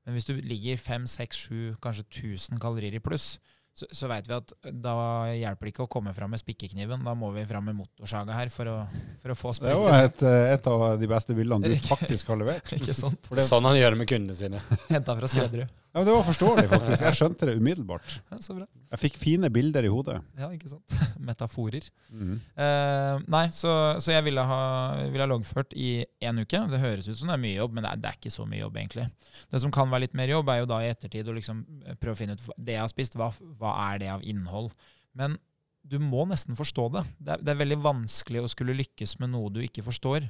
[0.06, 3.39] Men hvis du ligger fem, seks, sju, kanskje 1000 kalorier i pluss,
[3.76, 4.96] så, så veit vi at da
[5.36, 7.02] hjelper det ikke å komme fram med spikkekniven.
[7.04, 8.76] Da må vi fram med motorsaga her for å,
[9.20, 9.74] for å få spill.
[9.74, 12.72] Det var et, eh, et, av de beste bildene du faktisk har levert.
[12.78, 13.28] ikke sant?
[13.28, 14.64] Det, sånn han gjør det med kundene sine.
[14.94, 15.82] Henta fra Skredderud.
[15.96, 17.02] Ja, Det var forståelig, faktisk.
[17.06, 18.16] Jeg skjønte det umiddelbart.
[18.32, 18.66] Ja, så bra.
[18.92, 20.18] Jeg fikk fine bilder i hodet.
[20.40, 20.96] Ja, ikke sant.
[21.24, 21.86] Metaforer.
[22.12, 22.34] Mm.
[22.58, 23.72] Uh, nei, så,
[24.04, 24.60] så, jeg ville ha,
[25.08, 26.60] ville ha loggført i én uke.
[26.72, 28.48] Det høres ut som det er mye jobb, men det er, det er, ikke så
[28.50, 29.08] mye jobb, egentlig.
[29.52, 31.64] Det som kan være litt mer jobb, er jo da i ettertid å liksom
[32.02, 33.16] prøve å finne ut det jeg har spist.
[33.20, 33.32] hva,
[33.66, 34.72] hva er det av innhold?
[35.18, 35.39] Men
[35.86, 37.03] du må nesten forstå det.
[37.18, 40.26] Det er, det er veldig vanskelig å skulle lykkes med noe du ikke forstår.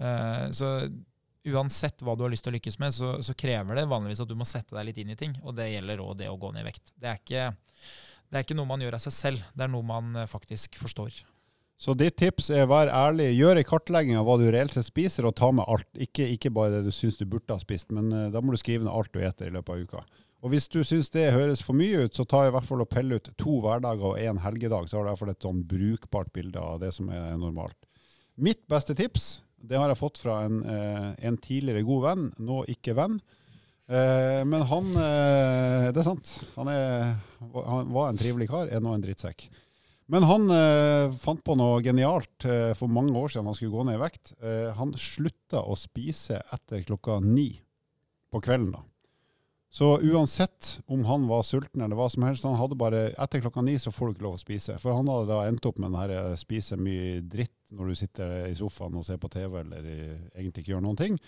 [0.00, 0.74] Uh, så
[1.48, 4.28] uansett hva du har lyst til å lykkes med, så, så, krever det vanligvis at
[4.28, 5.34] du må sette deg litt inn i ting.
[5.44, 6.92] Og det gjelder òg det å gå ned i vekt.
[6.94, 7.46] Det er, ikke,
[8.28, 10.76] det er ikke noe man gjør av seg selv, det er noe man eh, faktisk
[10.80, 11.22] forstår.
[11.80, 15.24] Så ditt tips er vær ærlig, gjør ei kartlegging av hva du reelt sett spiser,
[15.24, 15.88] og ta med alt.
[15.96, 18.60] Ikke, ikke bare det du syns du burde ha spist, men uh, da må du
[18.60, 20.26] skrive ned alt du eter i løpet av uka.
[20.40, 22.88] Og hvis du syns det høres for mye ut, så ta i hvert fall og
[22.88, 25.60] pelle ut to hverdager og én helgedag, så har du i hvert fall et sånn
[25.68, 27.76] brukbart bilde av det som er normalt.
[28.40, 32.62] Mitt beste tips det har jeg fått fra en, eh, en tidligere god venn, nå
[32.72, 33.18] ikke venn.
[33.90, 36.30] Eh, men han eh, Det er sant.
[36.56, 39.50] Han, er, han var en trivelig kar, er nå en drittsekk.
[40.10, 40.50] Men han
[41.22, 42.42] fant på noe genialt
[42.74, 44.32] for mange år siden han skulle gå ned i vekt.
[44.74, 47.52] Han slutta å spise etter klokka ni
[48.26, 48.72] på kvelden.
[48.74, 48.82] da.
[49.70, 53.62] Så uansett om han var sulten eller hva som helst, han hadde bare etter klokka
[53.62, 54.74] ni så får du ikke lov å spise.
[54.82, 58.00] For han hadde da endt opp med den her eh, spise mye dritt når du
[58.00, 60.00] sitter i sofaen og ser på TV eller i,
[60.34, 61.20] egentlig ikke gjør noen ting.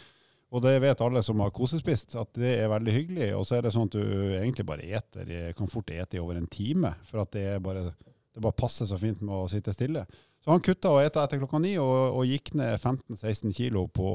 [0.53, 3.31] Og det vet alle som har kosespist, at det er veldig hyggelig.
[3.39, 4.03] Og så er det sånn at du
[4.35, 6.91] egentlig bare eter, kan fort ete i over en time.
[7.09, 10.03] For at det bare, det bare passer så fint med å sitte stille.
[10.43, 14.11] Så han kutta å ete etter klokka ni, og, og gikk ned 15-16 kilo på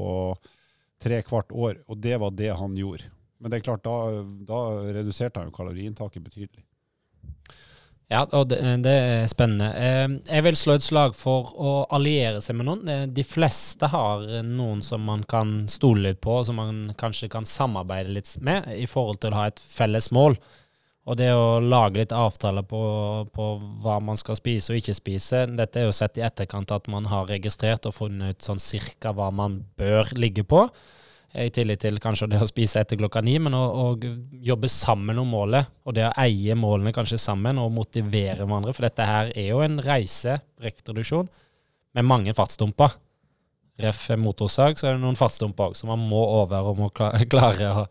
[1.02, 1.80] tre kvart år.
[1.88, 3.08] Og det var det han gjorde.
[3.38, 6.64] Men det er klart, da, da reduserte han jo kaloriinntaket betydelig.
[8.08, 9.66] Ja, og det, det, er spennende.
[9.76, 12.88] Eh, jeg vil slå et slag for å alliere seg med noen.
[12.88, 17.44] Eh, de fleste har noen som man kan stole litt på, som man kanskje kan
[17.48, 20.38] samarbeide litt med, i forhold til å ha et felles mål.
[21.08, 22.80] Og det å lage litt avtaler på,
[23.32, 23.44] på
[23.84, 27.08] hva man skal spise og ikke spise, dette er jo sett i etterkant at man
[27.12, 30.66] har registrert og funnet ut sånn cirka hva man bør ligge på
[31.36, 33.90] i tillegg til kanskje det å spise etter klokka ni, men å,
[34.48, 35.68] jobbe sammen om målet.
[35.84, 38.72] Og det å eie målene kanskje sammen og motivere hverandre.
[38.76, 41.28] For dette her er jo en reise, rektreduksjon,
[41.98, 42.96] med mange fartsdumper.
[43.78, 47.68] Ref motorsag, så er det noen fartsdumper òg, så man må over og må klare
[47.70, 47.84] å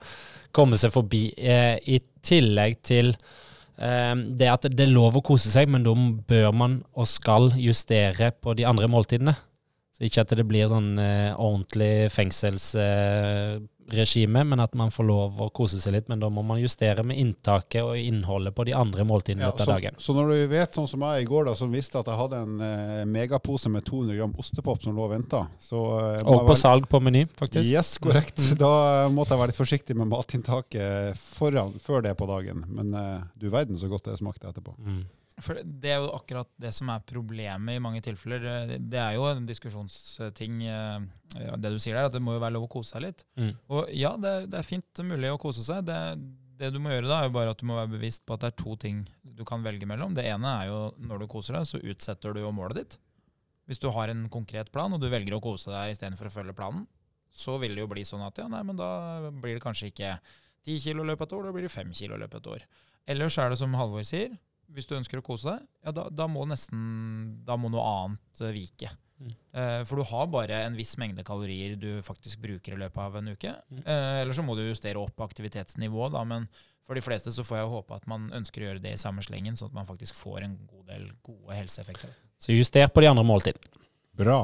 [0.56, 1.30] komme seg forbi.
[1.38, 5.94] Eh, I tillegg til eh, det at det er lov å kose seg, men da
[5.94, 9.38] bør man og skal justere på de andre måltidene.
[9.98, 15.42] Så ikke at det blir sånn eh, ordentlig fengselsregime, eh, men at man får lov
[15.42, 16.06] å kose seg litt.
[16.12, 19.66] Men da må man justere med inntaket og innholdet på de andre måltidene ja, så,
[19.72, 19.98] dagen.
[19.98, 22.38] Så når du vet, sånn som jeg i går, da, som visste at jeg hadde
[22.46, 26.86] en eh, megapose med 200 gram ostepop som lå og venta eh, Og på salg
[26.92, 27.66] på Meny, faktisk.
[27.66, 28.38] Yes, korrekt.
[28.38, 28.54] Mm.
[28.68, 28.74] Da
[29.10, 32.70] måtte jeg være litt forsiktig med matinntaket foran, før det på dagen.
[32.70, 34.78] Men eh, du verden så godt det smakte etterpå.
[34.78, 35.10] Mm.
[35.44, 38.74] For Det er jo akkurat det som er problemet i mange tilfeller.
[38.82, 41.06] Det er jo en diskusjonsting, eh,
[41.62, 43.22] det du sier der, at det må jo være lov å kose seg litt.
[43.38, 43.52] Mm.
[43.70, 45.86] Og ja, det, det, er fint mulig å kose seg.
[45.86, 46.00] Det,
[46.58, 48.46] det, du må gjøre da, er jo bare at du må være bevisst på at
[48.46, 49.04] det er to ting
[49.38, 50.18] du kan velge mellom.
[50.18, 52.98] Det ene er jo når du koser deg, så utsetter du jo målet ditt.
[53.70, 56.58] Hvis du har en konkret plan, og du velger å kose deg istedenfor å følge
[56.58, 56.88] planen,
[57.30, 58.90] så vil det jo bli sånn at ja, nei, men da
[59.30, 60.16] blir det kanskje ikke
[60.66, 62.42] 10 kilo i løpet av et år, da blir det 5 kilo i løpet av
[62.42, 62.68] et år.
[63.14, 64.34] Ellers er det som Halvor sier,
[64.76, 66.80] hvis du ønsker å kose deg, ja, da, da, må nesten
[67.48, 68.92] da må noe annet uh, vike.
[69.18, 69.34] Mm.
[69.34, 73.16] Eh, for du har bare en viss mengde kalorier du faktisk bruker i løpet av
[73.18, 73.54] en uke.
[73.74, 73.80] Mm.
[73.82, 76.46] Eh, eller så må du justere opp aktivitetsnivået, da, men
[76.86, 79.24] for de fleste så får jeg håpe at man ønsker å gjøre det i samme
[79.26, 82.14] slengen, sånn at man faktisk får en god del gode helseeffekter.
[82.40, 83.74] Så juster på de andre måltidene.
[84.18, 84.44] Bra.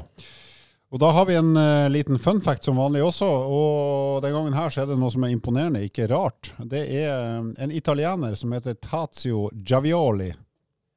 [0.94, 3.26] Og Da har vi en uh, liten fun fact som vanlig også.
[3.26, 6.52] og Den gangen her så er det noe som er imponerende, ikke rart.
[6.70, 10.30] Det er eh, en italiener som heter Tazio Giavioli.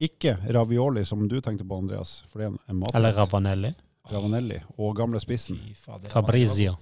[0.05, 2.19] Ikke ravioli, som du tenkte på, Andreas.
[2.29, 2.93] for det er en mat.
[2.93, 3.73] Eller ravanelli.
[4.11, 5.57] Ravanelli og gamle spissen.
[6.11, 6.75] Fabrizio.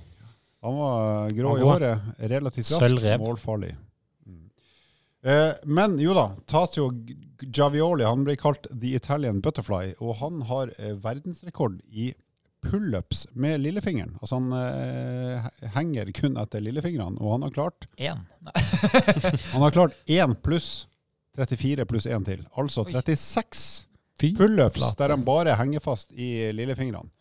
[0.65, 3.71] Han var grå i håret, relativt rask, målfarlig.
[4.27, 4.43] Mm.
[5.23, 6.89] Eh, men jo da, Tazio
[7.39, 12.11] Giavioli han blir kalt The Italian Butterfly, og han har eh, verdensrekord i
[12.65, 14.17] pullups med lillefingeren.
[14.21, 18.25] Altså han eh, henger kun etter lillefingrene, og han har klart Én?
[19.53, 20.87] han har klart én pluss
[21.35, 22.45] 34 pluss én til.
[22.55, 23.85] Altså 36
[24.37, 27.11] pullups der han bare henger fast i lillefingrene.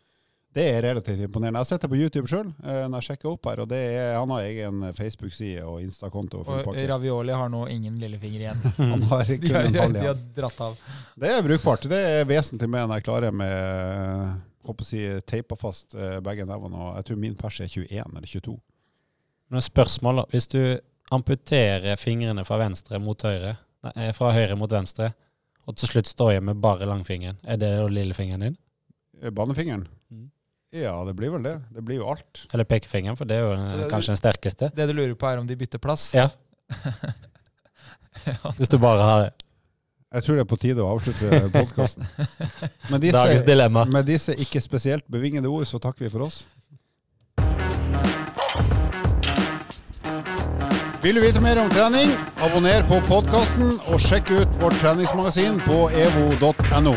[0.55, 1.59] Det er relativt imponerende.
[1.59, 3.65] Jeg har sett det på YouTube sjøl eh, når jeg sjekker opp her.
[3.65, 6.45] og er, Han har egen Facebook-side og Insta-konto.
[6.45, 8.63] Og, og Ravioli har nå ingen lillefinger igjen.
[8.93, 9.99] han har kun en halv igjen.
[9.99, 10.77] De har dratt av.
[11.19, 11.89] Det er brukbart.
[11.91, 16.47] Det er vesentlig mer enn jeg klarer med håper å si, teipa fast eh, begge
[16.49, 16.79] nevene.
[16.79, 18.57] og Jeg tror min pers er 21 eller 22.
[19.53, 20.25] Men spørsmål.
[20.33, 20.61] Hvis du
[21.15, 25.13] amputerer fingrene fra venstre mot høyre, nei, eh, fra høyre mot venstre,
[25.65, 28.57] og til slutt står jeg med bare langfingeren, er det da lillefingeren din?
[29.23, 29.87] Eh, Banefingeren?
[30.13, 30.31] Mm.
[30.75, 31.55] Ja, det blir vel det.
[31.71, 32.47] Det blir jo alt.
[32.53, 34.73] Eller pekefingeren, for det er jo det, kanskje den sterkeste.
[34.75, 36.09] Det du lurer på, er om de bytter plass?
[36.17, 36.31] Ja.
[38.59, 39.29] Hvis du bare har
[40.15, 42.07] jeg tror det er på tide å avslutte podkasten.
[42.91, 43.85] Dagens dilemma.
[43.91, 46.45] Med disse ikke spesielt bevingede ord, så takker vi for oss.
[51.05, 52.15] Vil du vite mer om trening,
[52.47, 56.95] abonner på podkasten og sjekk ut vårt treningsmagasin på evo.no.